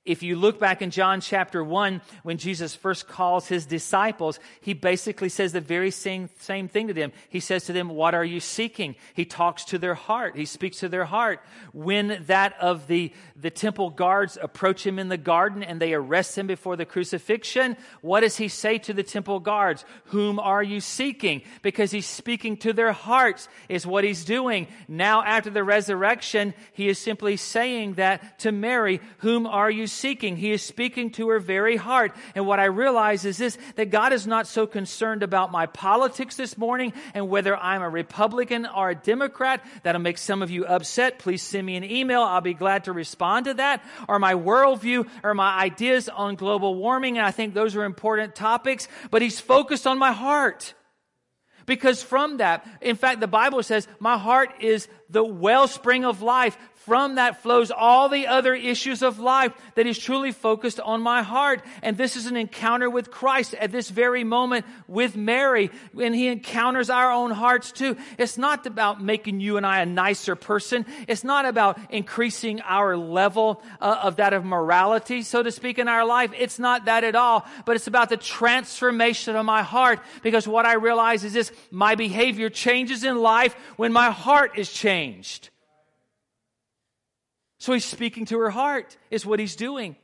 [0.05, 4.73] If you look back in John chapter 1, when Jesus first calls his disciples, he
[4.73, 7.13] basically says the very same, same thing to them.
[7.29, 8.97] He says to them, What are you seeking?
[9.15, 10.37] He talks to their heart.
[10.37, 11.41] He speaks to their heart.
[11.73, 16.37] When that of the, the temple guards approach him in the garden and they arrest
[16.37, 19.85] him before the crucifixion, what does he say to the temple guards?
[20.07, 21.43] Whom are you seeking?
[21.63, 24.67] Because he's speaking to their hearts, is what he's doing.
[24.89, 30.37] Now, after the resurrection, he is simply saying that to Mary, Whom are you seeking.
[30.37, 32.13] He is speaking to her very heart.
[32.35, 36.37] And what I realize is this, that God is not so concerned about my politics
[36.37, 39.65] this morning and whether I'm a Republican or a Democrat.
[39.83, 41.19] That'll make some of you upset.
[41.19, 42.23] Please send me an email.
[42.23, 43.83] I'll be glad to respond to that.
[44.09, 47.19] Or my worldview or my ideas on global warming.
[47.19, 50.75] And I think those are important topics, but he's focused on my heart.
[51.65, 56.57] Because from that, in fact, the Bible says, my heart is the wellspring of life.
[56.85, 61.23] From that flows all the other issues of life that is truly focused on my
[61.23, 61.63] heart.
[61.81, 66.27] And this is an encounter with Christ at this very moment with Mary when he
[66.27, 67.97] encounters our own hearts too.
[68.19, 70.85] It's not about making you and I a nicer person.
[71.07, 75.87] It's not about increasing our level uh, of that of morality, so to speak, in
[75.87, 76.33] our life.
[76.37, 80.67] It's not that at all, but it's about the transformation of my heart because what
[80.67, 85.51] I realize is this, my behavior changes in life when my heart is changed.
[87.63, 89.95] So he's speaking to her heart, is what he's doing.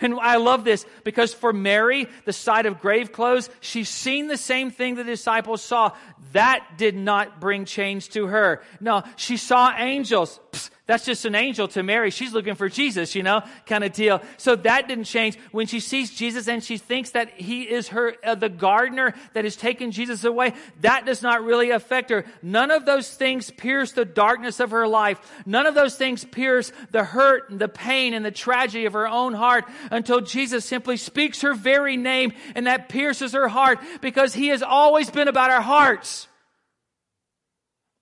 [0.00, 4.38] And I love this because for Mary, the sight of grave clothes, she's seen the
[4.38, 5.92] same thing the disciples saw.
[6.32, 8.62] That did not bring change to her.
[8.80, 10.40] No, she saw angels.
[10.52, 12.10] Psst, that's just an angel to Mary.
[12.10, 14.22] She's looking for Jesus, you know, kind of deal.
[14.36, 15.36] So that didn't change.
[15.50, 19.42] When she sees Jesus and she thinks that he is her, uh, the gardener that
[19.42, 22.24] has taken Jesus away, that does not really affect her.
[22.40, 25.18] None of those things pierce the darkness of her life.
[25.44, 29.08] None of those things pierce the hurt and the pain and the tragedy of her
[29.08, 34.34] own heart until Jesus simply speaks her very name and that pierces her heart because
[34.34, 36.28] he has always been about our hearts.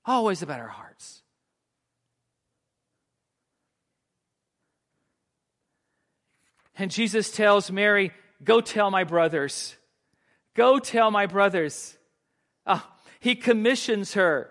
[0.05, 0.84] Always about our hearts.
[6.77, 9.77] And Jesus tells Mary, Go tell my brothers.
[10.55, 11.97] Go tell my brothers.
[12.67, 12.85] Oh,
[13.21, 14.51] he commissions her.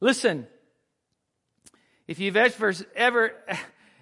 [0.00, 0.46] Listen,
[2.06, 3.32] if you've ever, ever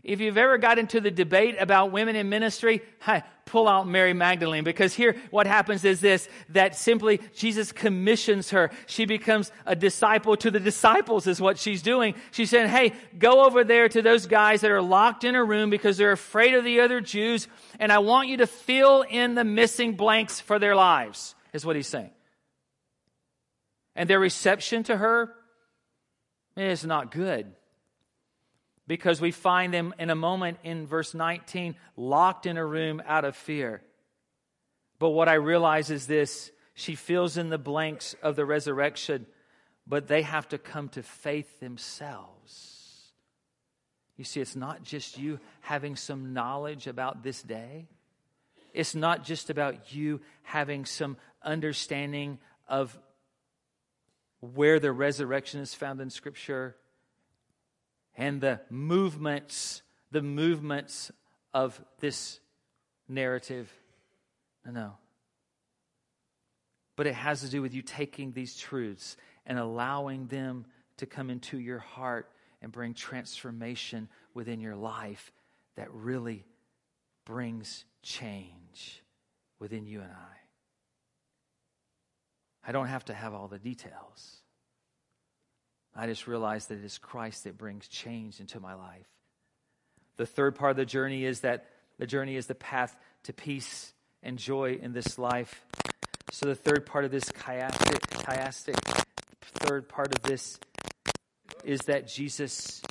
[0.02, 2.82] if you've ever got into the debate about women in ministry,
[3.46, 8.70] pull out Mary Magdalene because here what happens is this, that simply Jesus commissions her.
[8.86, 12.14] She becomes a disciple to the disciples is what she's doing.
[12.30, 15.70] She's saying, hey, go over there to those guys that are locked in a room
[15.70, 19.44] because they're afraid of the other Jews and I want you to fill in the
[19.44, 22.10] missing blanks for their lives is what he's saying.
[23.96, 25.34] And their reception to her
[26.56, 27.52] is not good
[28.86, 33.24] because we find them in a moment in verse 19 locked in a room out
[33.24, 33.82] of fear.
[34.98, 39.26] But what I realize is this she fills in the blanks of the resurrection,
[39.86, 43.12] but they have to come to faith themselves.
[44.16, 47.86] You see, it's not just you having some knowledge about this day.
[48.72, 52.96] It's not just about you having some understanding of
[54.40, 56.76] where the resurrection is found in Scripture
[58.16, 61.10] and the movements, the movements
[61.52, 62.40] of this
[63.08, 63.72] narrative.
[64.64, 64.72] No.
[64.72, 64.92] No.
[66.96, 70.66] But it has to do with you taking these truths and allowing them
[70.98, 72.30] to come into your heart
[72.62, 75.32] and bring transformation within your life
[75.76, 76.46] that really
[77.24, 79.02] brings change
[79.58, 80.36] within you and I.
[82.66, 84.43] I don't have to have all the details.
[85.96, 89.06] I just realize that it is Christ that brings change into my life.
[90.16, 91.66] The third part of the journey is that
[91.98, 95.64] the journey is the path to peace and joy in this life.
[96.32, 99.04] So the third part of this chiastic, chiastic
[99.64, 100.58] third part of this
[101.64, 102.82] is that Jesus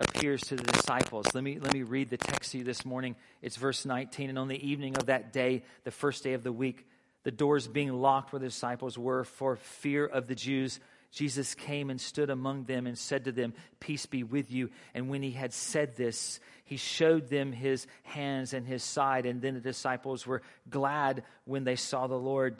[0.00, 1.26] appears to the disciples.
[1.34, 3.16] Let me, let me read the text to you this morning.
[3.42, 4.30] It's verse 19.
[4.30, 6.86] And on the evening of that day, the first day of the week,
[7.24, 11.90] the doors being locked where the disciples were for fear of the Jews, Jesus came
[11.90, 14.70] and stood among them and said to them, Peace be with you.
[14.94, 19.24] And when he had said this, he showed them his hands and his side.
[19.24, 22.58] And then the disciples were glad when they saw the Lord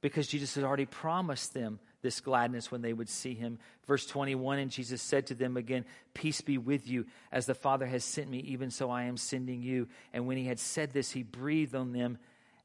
[0.00, 3.58] because Jesus had already promised them this gladness when they would see him.
[3.86, 7.06] Verse 21 And Jesus said to them again, Peace be with you.
[7.32, 9.88] As the Father has sent me, even so I am sending you.
[10.12, 12.18] And when he had said this, he breathed on them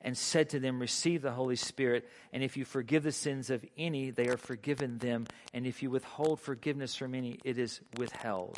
[0.03, 2.07] and said to them, Receive the Holy Spirit.
[2.33, 5.27] And if you forgive the sins of any, they are forgiven them.
[5.53, 8.57] And if you withhold forgiveness from any, it is withheld.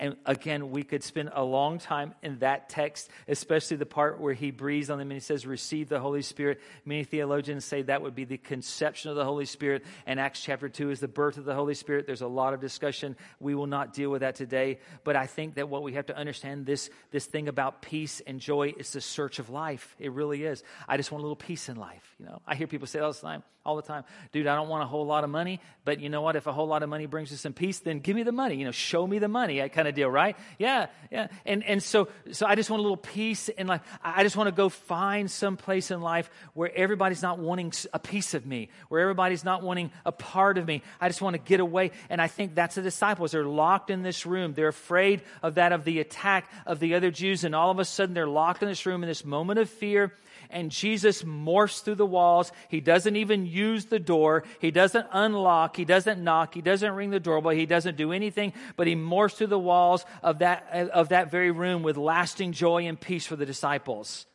[0.00, 4.34] And again, we could spend a long time in that text, especially the part where
[4.34, 6.60] he breathes on them and he says, Receive the Holy Spirit.
[6.84, 9.84] Many theologians say that would be the conception of the Holy Spirit.
[10.06, 12.06] And Acts chapter 2 is the birth of the Holy Spirit.
[12.06, 13.16] There's a lot of discussion.
[13.40, 14.78] We will not deal with that today.
[15.02, 18.38] But I think that what we have to understand this, this thing about peace and
[18.38, 19.96] joy is the search of life.
[19.98, 20.62] It really is.
[20.86, 22.14] I just want a little peace in life.
[22.18, 24.68] You know, I hear people say all the time, all the time, dude, I don't
[24.68, 26.36] want a whole lot of money, but you know what?
[26.36, 28.56] If a whole lot of money brings you some peace, then give me the money.
[28.56, 29.62] You know, show me the money.
[29.62, 30.36] I kind of deal, right?
[30.58, 31.28] Yeah, yeah.
[31.46, 33.80] And and so so I just want a little peace in life.
[34.02, 37.98] I just want to go find some place in life where everybody's not wanting a
[37.98, 40.82] piece of me, where everybody's not wanting a part of me.
[41.00, 41.92] I just want to get away.
[42.10, 43.32] And I think that's the disciples.
[43.32, 44.54] They're locked in this room.
[44.54, 47.84] They're afraid of that of the attack of the other Jews, and all of a
[47.84, 50.12] sudden they're locked in this room in this moment of fear
[50.50, 52.52] and Jesus morphs through the walls.
[52.68, 54.44] He doesn't even use the door.
[54.60, 55.76] He doesn't unlock.
[55.76, 56.54] He doesn't knock.
[56.54, 57.52] He doesn't ring the doorbell.
[57.52, 61.50] He doesn't do anything, but he morphs through the walls of that, of that very
[61.50, 64.26] room with lasting joy and peace for the disciples.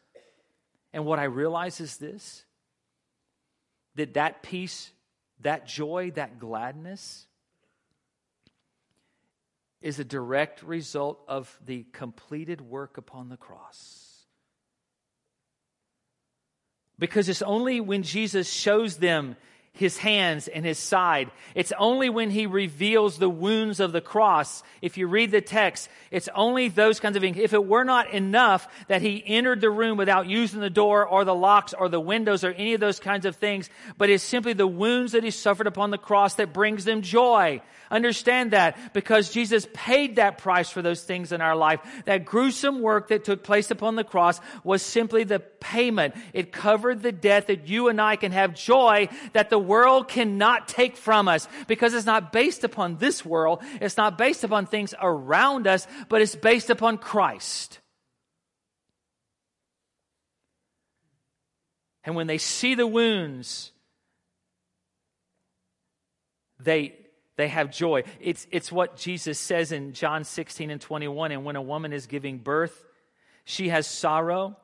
[0.94, 2.46] And what I realize is this
[3.96, 4.92] that that peace,
[5.42, 7.28] that joy, that gladness
[9.82, 14.13] is a direct result of the completed work upon the cross.
[17.00, 19.36] Because it's only when Jesus shows them
[19.76, 21.32] his hands and his side.
[21.56, 24.62] It's only when he reveals the wounds of the cross.
[24.84, 27.38] If you read the text, it's only those kinds of things.
[27.38, 31.26] If it were not enough that he entered the room without using the door or
[31.26, 34.54] the locks or the windows or any of those kinds of things, but it's simply
[34.54, 37.60] the wounds that he suffered upon the cross that brings them joy.
[37.94, 41.80] Understand that because Jesus paid that price for those things in our life.
[42.06, 46.16] That gruesome work that took place upon the cross was simply the payment.
[46.34, 50.68] It covered the debt that you and I can have joy that the world cannot
[50.68, 53.62] take from us because it's not based upon this world.
[53.80, 57.80] It's not based upon things around us, but it's based upon Christ.
[62.04, 63.72] And when they see the wounds,
[66.60, 66.96] they,
[67.36, 68.04] they have joy.
[68.20, 71.32] It's, it's what Jesus says in John 16 and 21.
[71.32, 72.86] And when a woman is giving birth,
[73.46, 74.58] she has sorrow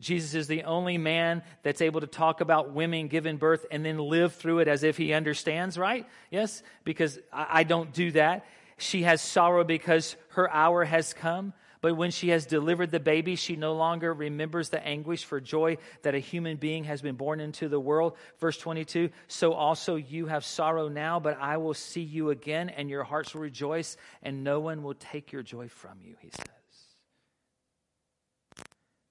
[0.00, 3.98] Jesus is the only man that's able to talk about women giving birth and then
[3.98, 6.06] live through it as if he understands, right?
[6.30, 8.46] Yes, because I, I don't do that.
[8.78, 11.54] She has sorrow because her hour has come.
[11.86, 15.78] But when she has delivered the baby, she no longer remembers the anguish for joy
[16.02, 18.16] that a human being has been born into the world.
[18.40, 22.90] Verse 22 So also you have sorrow now, but I will see you again, and
[22.90, 26.46] your hearts will rejoice, and no one will take your joy from you, he says.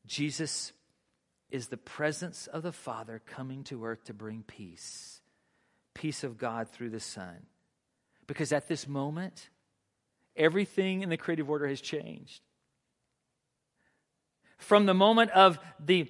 [0.06, 0.74] Jesus
[1.50, 5.22] is the presence of the Father coming to earth to bring peace,
[5.94, 7.46] peace of God through the Son.
[8.28, 9.48] Because at this moment,
[10.36, 12.42] everything in the creative order has changed.
[14.58, 16.10] From the moment of the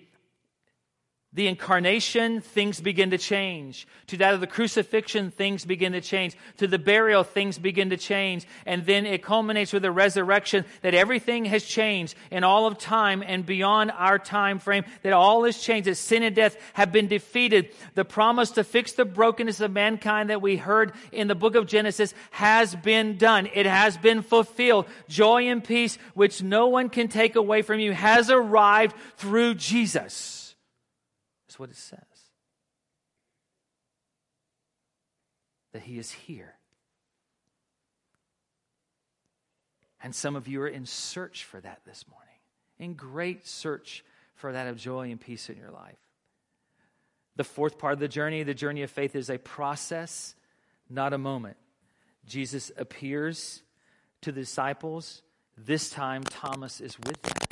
[1.36, 3.88] the incarnation, things begin to change.
[4.08, 6.38] To that of the crucifixion, things begin to change.
[6.58, 8.48] To the burial, things begin to change.
[8.66, 13.22] And then it culminates with the resurrection that everything has changed in all of time
[13.22, 17.10] and beyond our time frame, that all has changed, that sin and death have been
[17.10, 17.68] defeated.
[17.96, 21.68] The promise to fix the brokenness of mankind that we heard in the book of
[21.68, 23.50] Genesis has been done.
[23.54, 24.86] It has been fulfilled.
[25.10, 30.45] Joy and peace, which no one can take away from you, has arrived through Jesus.
[31.56, 32.00] That's what it says.
[35.72, 36.56] That He is here.
[40.04, 42.28] And some of you are in search for that this morning,
[42.78, 44.04] in great search
[44.36, 45.96] for that of joy and peace in your life.
[47.38, 50.36] The fourth part of the journey, the journey of faith, is a process,
[50.90, 51.56] not a moment.
[52.26, 53.64] Jesus appears
[54.24, 55.22] to the disciples.
[55.58, 57.45] This time, Thomas is with them.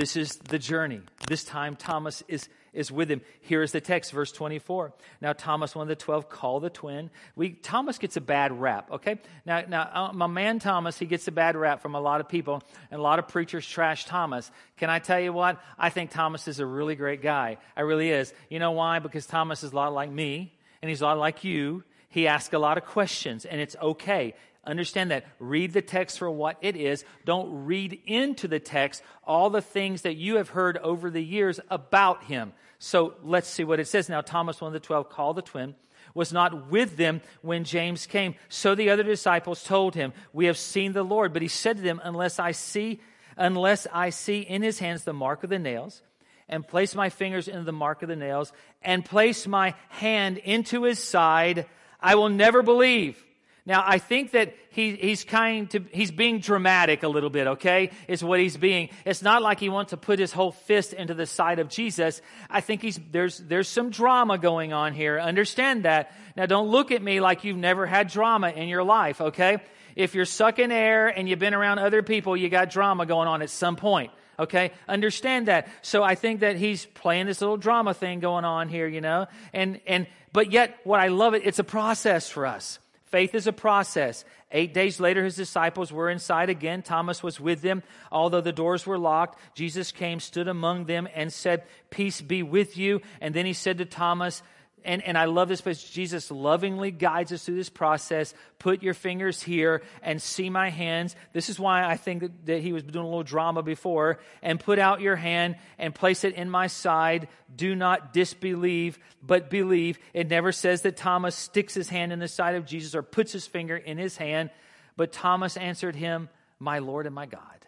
[0.00, 1.02] This is the journey.
[1.28, 3.20] This time, Thomas is, is with him.
[3.42, 4.94] Here is the text, verse 24.
[5.20, 7.10] Now, Thomas, one of the twelve, called the twin.
[7.36, 9.18] We, Thomas gets a bad rap, okay?
[9.44, 12.30] Now, now, uh, my man Thomas, he gets a bad rap from a lot of
[12.30, 14.50] people, and a lot of preachers trash Thomas.
[14.78, 15.60] Can I tell you what?
[15.78, 17.58] I think Thomas is a really great guy.
[17.76, 18.32] I really is.
[18.48, 19.00] You know why?
[19.00, 21.84] Because Thomas is a lot like me, and he's a lot like you.
[22.08, 24.34] He asks a lot of questions, and it's okay.
[24.64, 25.24] Understand that.
[25.38, 27.04] Read the text for what it is.
[27.24, 31.60] Don't read into the text all the things that you have heard over the years
[31.70, 32.52] about him.
[32.78, 34.08] So let's see what it says.
[34.08, 35.74] Now, Thomas, one of the twelve, called the twin,
[36.14, 38.34] was not with them when James came.
[38.48, 41.32] So the other disciples told him, We have seen the Lord.
[41.32, 43.00] But he said to them, Unless I see,
[43.36, 46.02] unless I see in his hands the mark of the nails,
[46.48, 48.52] and place my fingers into the mark of the nails,
[48.82, 51.66] and place my hand into his side,
[52.00, 53.24] I will never believe.
[53.70, 57.92] Now, I think that he, he's kind to, he's being dramatic a little bit, okay?
[58.08, 58.88] Is what he's being.
[59.04, 62.20] It's not like he wants to put his whole fist into the side of Jesus.
[62.50, 65.20] I think he's, there's, there's some drama going on here.
[65.20, 66.10] Understand that.
[66.36, 69.58] Now, don't look at me like you've never had drama in your life, okay?
[69.94, 73.40] If you're sucking air and you've been around other people, you got drama going on
[73.40, 74.10] at some point.
[74.36, 75.68] Okay, understand that.
[75.82, 79.26] So I think that he's playing this little drama thing going on here, you know,
[79.52, 82.78] and and but yet what I love it, it's a process for us.
[83.10, 84.24] Faith is a process.
[84.52, 86.82] Eight days later, his disciples were inside again.
[86.82, 87.82] Thomas was with them.
[88.12, 92.76] Although the doors were locked, Jesus came, stood among them, and said, Peace be with
[92.76, 93.00] you.
[93.20, 94.42] And then he said to Thomas,
[94.84, 98.34] and, and I love this because Jesus lovingly guides us through this process.
[98.58, 101.16] Put your fingers here and see my hands.
[101.32, 104.20] This is why I think that, that, he was doing a little drama before.
[104.42, 107.28] And put out your hand and place it in my side.
[107.54, 109.98] Do not disbelieve, but believe.
[110.12, 113.32] It never says that Thomas sticks his hand in the side of Jesus or puts
[113.32, 114.50] his finger in his hand.
[114.96, 116.28] But Thomas answered him,
[116.58, 117.66] My Lord and my God.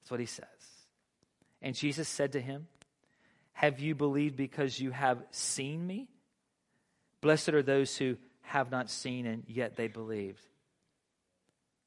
[0.00, 0.46] That's what he says.
[1.60, 2.66] And Jesus said to him,
[3.52, 6.08] Have you believed because you have seen me?
[7.20, 10.46] Blessed are those who have not seen and yet they believed.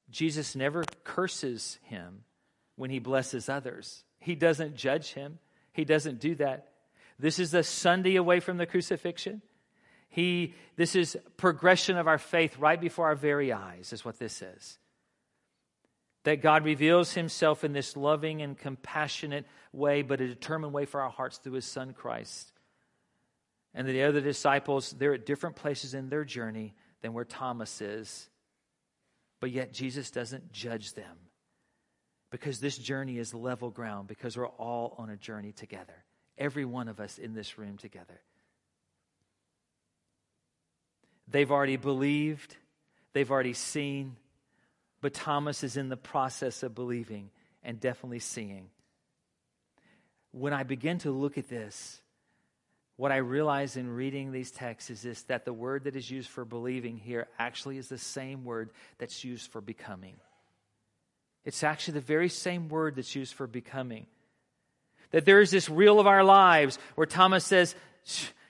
[0.09, 2.23] Jesus never curses him
[2.75, 4.03] when he blesses others.
[4.19, 5.39] He doesn't judge him.
[5.73, 6.67] He doesn't do that.
[7.17, 9.41] This is the Sunday away from the crucifixion.
[10.09, 14.41] He, this is progression of our faith right before our very eyes, is what this
[14.41, 14.77] is.
[16.25, 21.01] That God reveals himself in this loving and compassionate way, but a determined way for
[21.01, 22.50] our hearts through his Son Christ.
[23.73, 28.29] And the other disciples, they're at different places in their journey than where Thomas is.
[29.39, 31.17] But yet Jesus doesn't judge them
[32.31, 36.05] because this journey is level ground, because we're all on a journey together.
[36.37, 38.21] Every one of us in this room together.
[41.27, 42.55] They've already believed,
[43.13, 44.15] they've already seen,
[45.01, 47.29] but Thomas is in the process of believing
[47.63, 48.69] and definitely seeing.
[50.31, 52.00] When I begin to look at this,
[52.97, 56.29] what I realize in reading these texts is this that the word that is used
[56.29, 60.15] for believing here actually is the same word that's used for becoming.
[61.43, 64.05] It's actually the very same word that's used for becoming.
[65.11, 67.75] That there is this real of our lives where Thomas says,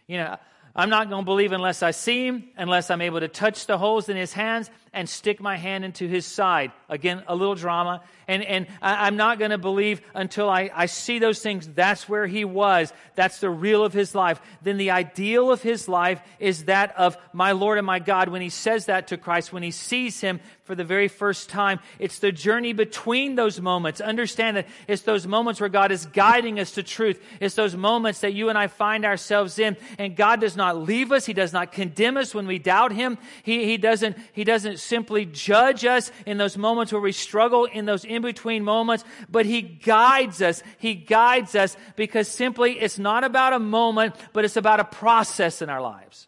[0.08, 0.38] you know,
[0.76, 3.78] I'm not going to believe unless I see him, unless I'm able to touch the
[3.78, 6.72] holes in his hands and stick my hand into his side.
[6.90, 8.02] Again, a little drama.
[8.28, 11.66] And, and I, am not going to believe until I, I see those things.
[11.68, 12.92] That's where he was.
[13.16, 14.42] That's the real of his life.
[14.62, 18.28] Then the ideal of his life is that of my Lord and my God.
[18.28, 21.80] When he says that to Christ, when he sees him for the very first time,
[21.98, 24.02] it's the journey between those moments.
[24.02, 27.22] Understand that it's those moments where God is guiding us to truth.
[27.40, 29.78] It's those moments that you and I find ourselves in.
[29.98, 31.26] And God does not leave us.
[31.26, 33.18] He does not condemn us when we doubt him.
[33.44, 37.86] He, he doesn't, he doesn't simply judge us in those moments where we struggle, in
[37.86, 40.64] those in between moments, but He guides us.
[40.78, 45.62] He guides us because simply it's not about a moment, but it's about a process
[45.62, 46.28] in our lives.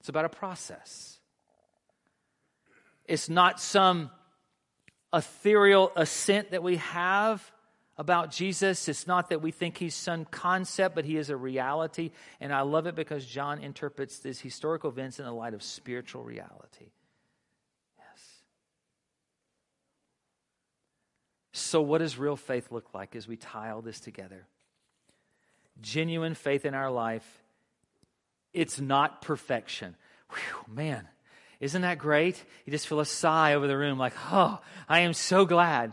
[0.00, 1.18] It's about a process.
[3.06, 4.10] It's not some
[5.14, 7.50] ethereal ascent that we have
[7.96, 8.88] about Jesus.
[8.88, 12.10] It's not that we think he's some concept, but he is a reality.
[12.40, 16.22] And I love it because John interprets these historical events in the light of spiritual
[16.22, 16.90] reality.
[17.98, 18.42] Yes.
[21.52, 24.46] So, what does real faith look like as we tie all this together?
[25.80, 27.42] Genuine faith in our life,
[28.52, 29.96] it's not perfection.
[30.30, 31.08] Whew, man,
[31.60, 32.42] isn't that great?
[32.64, 35.92] You just feel a sigh over the room like, oh, I am so glad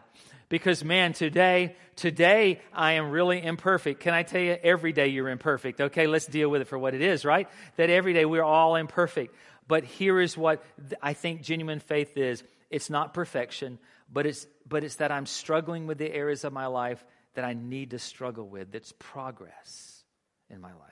[0.52, 4.02] because man, today, today I am really imperfect.
[4.02, 5.80] Can I tell you, every day you're imperfect.
[5.80, 7.48] Okay, let's deal with it for what it is, right?
[7.78, 9.34] That every day we're all imperfect.
[9.70, 10.62] But here is what
[11.02, 12.44] I think genuine faith is.
[12.70, 13.80] It's not perfection,
[14.12, 17.02] but it's, but it's that I'm struggling with the areas of my life
[17.36, 18.74] that I need to struggle with.
[18.74, 20.04] That's progress
[20.50, 20.92] in my life.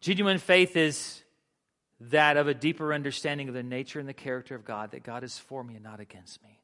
[0.00, 1.24] Genuine faith is
[2.02, 5.24] that of a deeper understanding of the nature and the character of God, that God
[5.24, 6.60] is for me and not against me.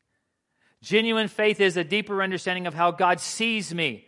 [0.82, 4.04] Genuine faith is a deeper understanding of how God sees me.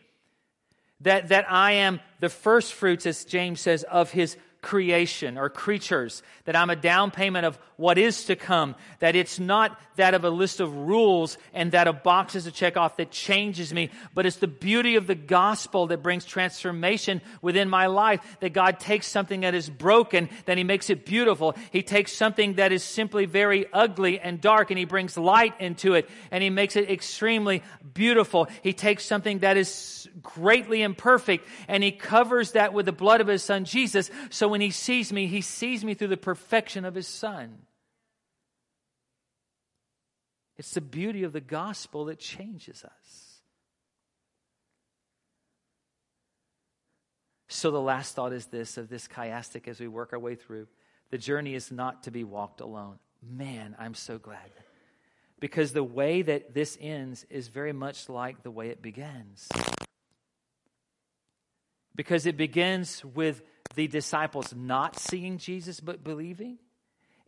[1.01, 6.23] That, that I am the first fruits, as James says, of his creation or creatures,
[6.45, 10.24] that I'm a down payment of what is to come, that it's not that of
[10.24, 14.26] a list of rules and that of boxes to check off that changes me, but
[14.26, 19.07] it's the beauty of the gospel that brings transformation within my life, that God takes
[19.07, 21.55] something that is broken, then He makes it beautiful.
[21.70, 25.95] He takes something that is simply very ugly and dark and He brings light into
[25.95, 27.62] it and He makes it extremely
[27.95, 28.49] beautiful.
[28.64, 33.29] He takes something that is greatly imperfect and He covers that with the blood of
[33.29, 34.11] His Son Jesus.
[34.31, 37.59] So when He sees me, He sees me through the perfection of His Son.
[40.59, 43.29] It's the beauty of the gospel that changes us.
[47.47, 50.67] So, the last thought is this of this chiastic as we work our way through.
[51.11, 52.99] The journey is not to be walked alone.
[53.23, 54.51] Man, I'm so glad.
[55.41, 59.49] Because the way that this ends is very much like the way it begins.
[61.95, 63.43] Because it begins with
[63.75, 66.59] the disciples not seeing Jesus but believing.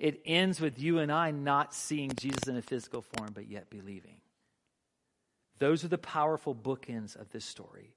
[0.01, 3.69] It ends with you and I not seeing Jesus in a physical form, but yet
[3.69, 4.17] believing.
[5.59, 7.93] Those are the powerful bookends of this story.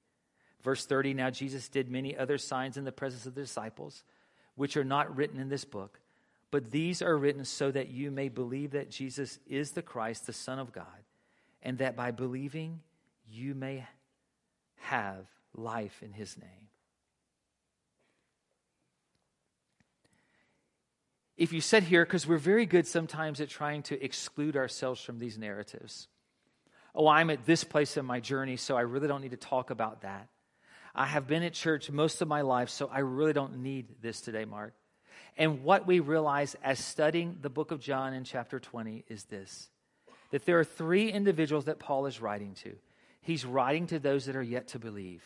[0.62, 4.04] Verse 30 Now Jesus did many other signs in the presence of the disciples,
[4.54, 5.98] which are not written in this book,
[6.50, 10.34] but these are written so that you may believe that Jesus is the Christ, the
[10.34, 10.84] Son of God,
[11.62, 12.80] and that by believing
[13.30, 13.86] you may
[14.76, 15.24] have
[15.54, 16.68] life in his name.
[21.36, 25.18] If you sit here, because we're very good sometimes at trying to exclude ourselves from
[25.18, 26.08] these narratives.
[26.94, 29.70] Oh, I'm at this place in my journey, so I really don't need to talk
[29.70, 30.28] about that.
[30.94, 34.20] I have been at church most of my life, so I really don't need this
[34.20, 34.74] today, Mark.
[35.36, 39.68] And what we realize as studying the book of John in chapter 20 is this
[40.30, 42.74] that there are three individuals that Paul is writing to.
[43.20, 45.22] He's writing to those that are yet to believe.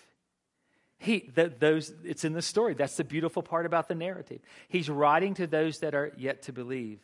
[0.98, 2.74] He, those, it's in the story.
[2.74, 4.40] That's the beautiful part about the narrative.
[4.68, 6.98] He's writing to those that are yet to believe.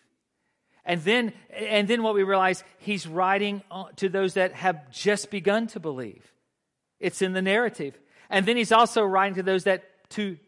[0.84, 5.30] And then, and then what we realize, he's writing uh, to those that have just
[5.30, 6.32] begun to believe.
[6.98, 7.98] It's in the narrative.
[8.28, 10.38] And then he's also writing to those that, to,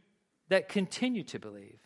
[0.48, 1.78] that continue to believe.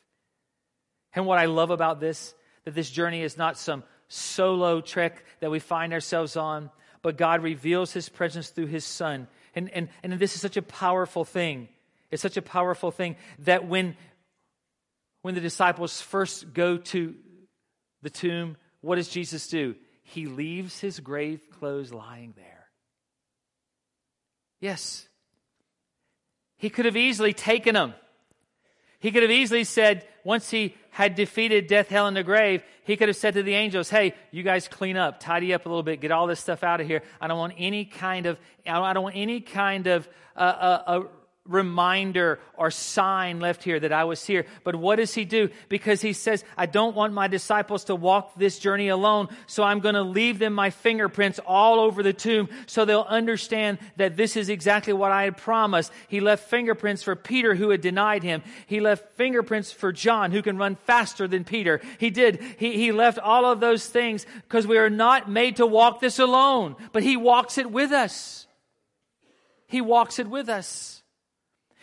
[1.15, 2.35] And what I love about this,
[2.65, 6.71] that this journey is not some solo trek that we find ourselves on,
[7.03, 10.63] but God reveals his presence through his son and, and, and this is such a
[10.63, 11.69] powerful thing.
[12.11, 13.97] It's such a powerful thing that when,
[15.23, 17.15] when the disciples first go to
[18.03, 19.77] the tomb, what does Jesus do?
[20.03, 22.67] He leaves his grave clothes lying there.
[24.61, 25.09] Yes.
[26.57, 27.95] He could have easily taken them.
[29.01, 32.97] He could have easily said, once he had defeated death, hell, and the grave, he
[32.97, 35.83] could have said to the angels, Hey, you guys clean up, tidy up a little
[35.83, 37.03] bit, get all this stuff out of here.
[37.21, 41.03] I don't want any kind of, I don't want any kind of uh, uh, uh,
[41.51, 44.47] reminder or sign left here that I was here.
[44.65, 45.51] But what does he do?
[45.69, 49.81] Because he says, I don't want my disciples to walk this journey alone, so I'm
[49.81, 54.37] going to leave them my fingerprints all over the tomb so they'll understand that this
[54.37, 55.93] is exactly what I had promised.
[56.09, 58.43] He left fingerprints for Peter who had denied him.
[58.67, 61.81] He left fingerprints for John who can run faster than Peter.
[61.99, 62.41] He did.
[62.59, 66.19] He, he left all of those things because we are not made to walk this
[66.21, 68.47] alone, but he walks it with us.
[69.67, 71.00] He walks it with us.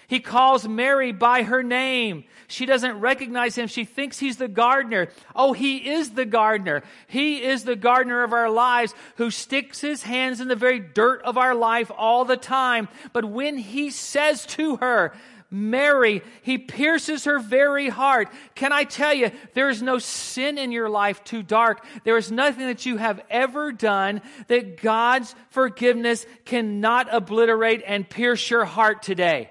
[0.08, 2.24] He calls Mary by her name.
[2.47, 3.68] She doesn't recognize him.
[3.68, 5.10] She thinks he's the gardener.
[5.36, 6.84] Oh, he is the gardener.
[7.08, 11.24] He is the gardener of our lives who sticks his hands in the very dirt
[11.24, 12.88] of our life all the time.
[13.12, 15.14] But when he says to her,
[15.51, 18.30] Mary, he pierces her very heart.
[18.55, 21.86] Can I tell you, there is no sin in your life too dark.
[22.05, 28.49] There is nothing that you have ever done that God's forgiveness cannot obliterate and pierce
[28.49, 29.49] your heart today.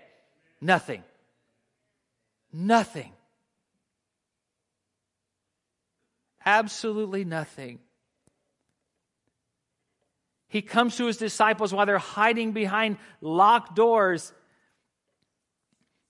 [0.67, 1.05] Nothing.
[2.53, 3.13] Nothing.
[6.45, 7.79] Absolutely nothing.
[10.49, 14.33] He comes to his disciples while they're hiding behind locked doors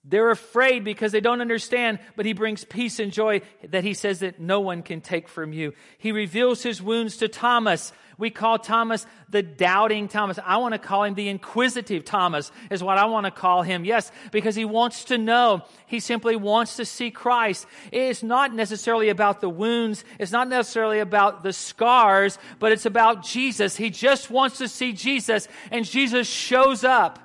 [0.08, 4.20] they're afraid because they don't understand, but he brings peace and joy that he says
[4.20, 5.72] that no one can take from you.
[5.98, 7.92] He reveals his wounds to Thomas.
[8.16, 10.38] We call Thomas the doubting Thomas.
[10.42, 13.84] I want to call him the inquisitive Thomas, is what I want to call him.
[13.84, 15.62] Yes, because he wants to know.
[15.86, 17.66] He simply wants to see Christ.
[17.90, 20.04] It's not necessarily about the wounds.
[20.20, 23.76] It's not necessarily about the scars, but it's about Jesus.
[23.76, 27.18] He just wants to see Jesus, and Jesus shows up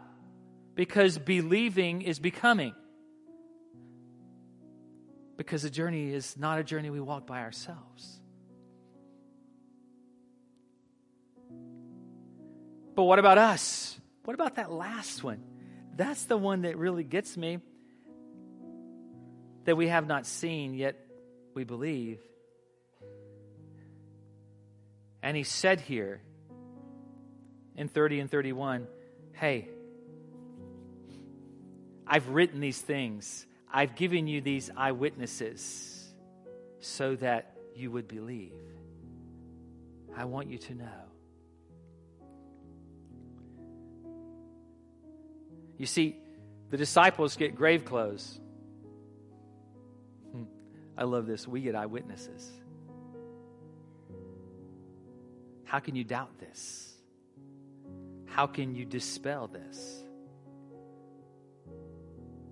[0.75, 2.73] because believing is becoming.
[5.37, 8.19] Because the journey is not a journey we walk by ourselves.
[12.95, 13.99] But what about us?
[14.25, 15.43] What about that last one?
[15.95, 17.59] That's the one that really gets me.
[19.65, 20.95] That we have not seen, yet
[21.53, 22.19] we believe.
[25.23, 26.21] And he said here
[27.75, 28.87] in 30 and 31
[29.33, 29.69] hey,
[32.11, 33.45] I've written these things.
[33.73, 36.13] I've given you these eyewitnesses
[36.81, 38.51] so that you would believe.
[40.13, 41.01] I want you to know.
[45.77, 46.17] You see,
[46.69, 48.41] the disciples get grave clothes.
[50.33, 50.43] Hmm.
[50.97, 51.47] I love this.
[51.47, 52.51] We get eyewitnesses.
[55.63, 56.93] How can you doubt this?
[58.25, 60.00] How can you dispel this?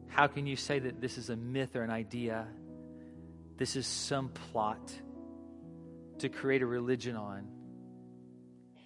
[0.09, 2.47] How can you say that this is a myth or an idea?
[3.57, 4.91] This is some plot
[6.19, 7.47] to create a religion on.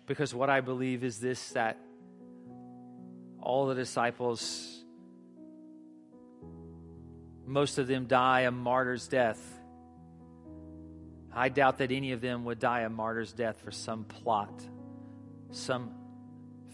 [0.05, 1.77] Because what I believe is this that
[3.41, 4.83] all the disciples,
[7.45, 9.41] most of them die a martyr's death.
[11.33, 14.61] I doubt that any of them would die a martyr's death for some plot,
[15.51, 15.91] some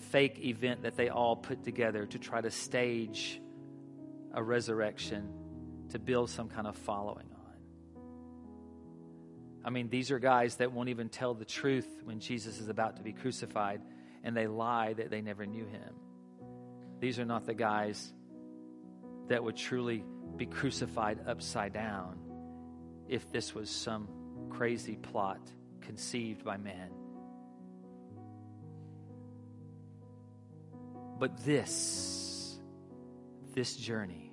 [0.09, 3.39] fake event that they all put together to try to stage
[4.33, 5.29] a resurrection
[5.89, 7.39] to build some kind of following on.
[9.65, 12.97] I mean, these are guys that won't even tell the truth when Jesus is about
[12.97, 13.81] to be crucified,
[14.23, 15.95] and they lie that they never knew him.
[16.99, 18.13] These are not the guys
[19.27, 20.03] that would truly
[20.35, 22.19] be crucified upside down
[23.07, 24.07] if this was some
[24.49, 25.39] crazy plot
[25.81, 26.89] conceived by man.
[31.19, 32.28] But this
[33.59, 34.31] this journey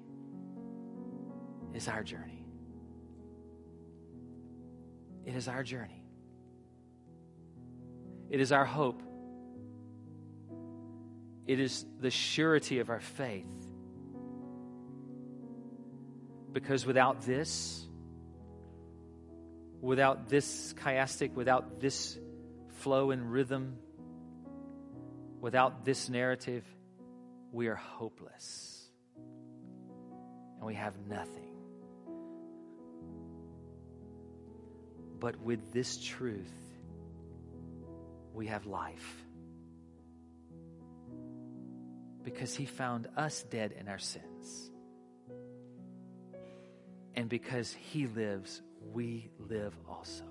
[1.74, 2.46] is our journey.
[5.24, 6.04] It is our journey.
[8.30, 9.02] It is our hope.
[11.44, 13.52] It is the surety of our faith.
[16.52, 17.84] Because without this,
[19.80, 22.16] without this chiastic, without this
[22.74, 23.76] flow and rhythm,
[25.40, 26.64] without this narrative,
[27.50, 28.75] we are hopeless
[30.56, 31.54] and we have nothing.
[35.18, 36.52] But with this truth,
[38.34, 39.24] we have life.
[42.22, 44.70] Because he found us dead in our sins.
[47.14, 48.60] And because he lives,
[48.92, 50.24] we live also.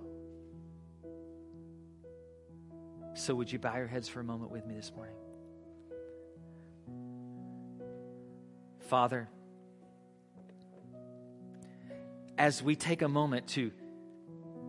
[3.16, 5.16] So, would you bow your heads for a moment with me this morning?
[8.90, 9.30] Father,
[12.38, 13.72] as we take a moment to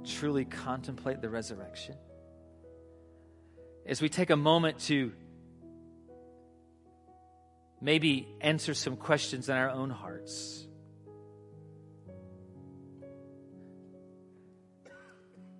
[0.05, 1.97] truly contemplate the resurrection,
[3.85, 5.13] as we take a moment to
[7.81, 10.67] maybe answer some questions in our own hearts.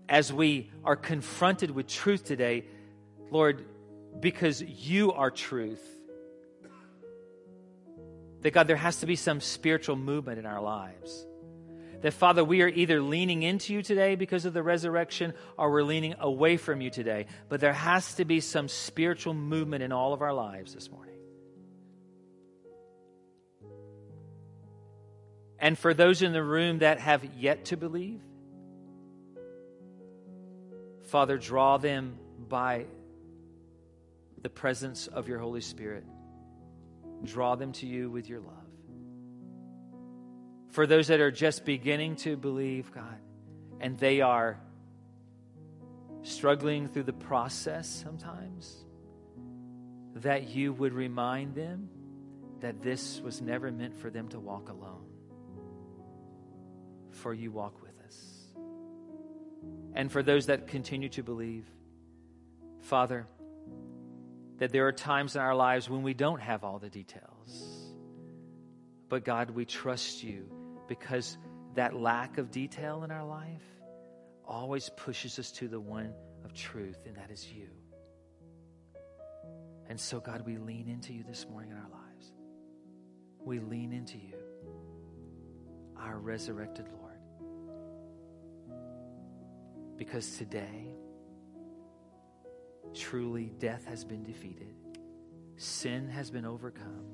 [0.09, 2.65] As we are confronted with truth today,
[3.31, 3.65] Lord,
[4.21, 5.83] because you are truth,
[8.43, 11.27] that God, there has to be some spiritual movement in our lives.
[12.03, 15.83] That, Father, we are either leaning into you today because of the resurrection or we're
[15.83, 17.27] leaning away from you today.
[17.49, 21.15] But there has to be some spiritual movement in all of our lives this morning.
[25.59, 28.21] And for those in the room that have yet to believe,
[31.05, 32.19] Father, draw them
[32.49, 32.87] by
[34.43, 36.05] the presence of your Holy Spirit.
[37.25, 38.66] Draw them to you with your love.
[40.71, 43.19] For those that are just beginning to believe, God,
[43.81, 44.59] and they are
[46.23, 48.85] struggling through the process sometimes,
[50.17, 51.89] that you would remind them
[52.61, 55.05] that this was never meant for them to walk alone.
[57.11, 58.37] For you walk with us.
[59.95, 61.65] And for those that continue to believe,
[62.81, 63.27] Father,
[64.59, 67.36] that there are times in our lives when we don't have all the details.
[69.09, 70.51] But God, we trust you
[70.89, 71.39] because
[71.75, 73.63] that lack of detail in our life
[74.45, 76.13] always pushes us to the one
[76.45, 77.69] of truth, and that is you.
[79.89, 82.33] And so, God, we lean into you this morning in our lives.
[83.39, 84.35] We lean into you,
[85.97, 87.03] our resurrected Lord.
[89.97, 90.89] Because today,
[92.95, 94.75] truly, death has been defeated,
[95.57, 97.07] sin has been overcome,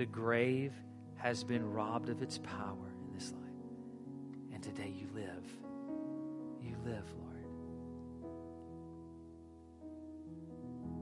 [0.00, 0.72] the grave
[1.16, 4.54] has been robbed of its power in this life.
[4.54, 5.44] And today you live.
[6.62, 7.44] You live, Lord.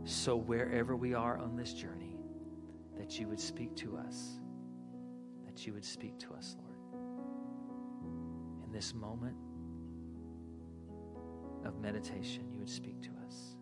[0.03, 2.17] So, wherever we are on this journey,
[2.97, 4.41] that you would speak to us,
[5.47, 7.05] that you would speak to us, Lord.
[8.65, 9.37] In this moment
[11.65, 13.58] of meditation, you would speak to us.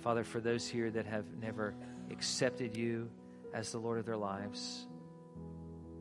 [0.00, 1.74] Father, for those here that have never
[2.10, 3.10] accepted you
[3.52, 4.86] as the Lord of their lives,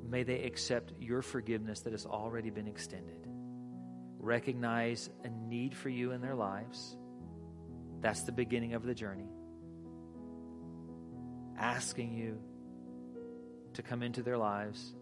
[0.08, 3.28] may they accept your forgiveness that has already been extended.
[4.20, 6.96] Recognize a need for you in their lives.
[8.00, 9.30] That's the beginning of the journey.
[11.58, 12.40] Asking you
[13.74, 14.94] to come into their lives,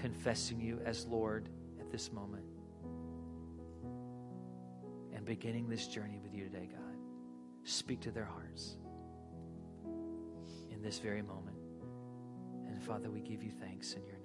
[0.00, 1.48] confessing you as Lord
[1.78, 2.44] at this moment,
[5.14, 6.85] and beginning this journey with you today, God.
[7.66, 8.76] Speak to their hearts
[10.70, 11.56] in this very moment.
[12.68, 14.15] And Father, we give you thanks in your.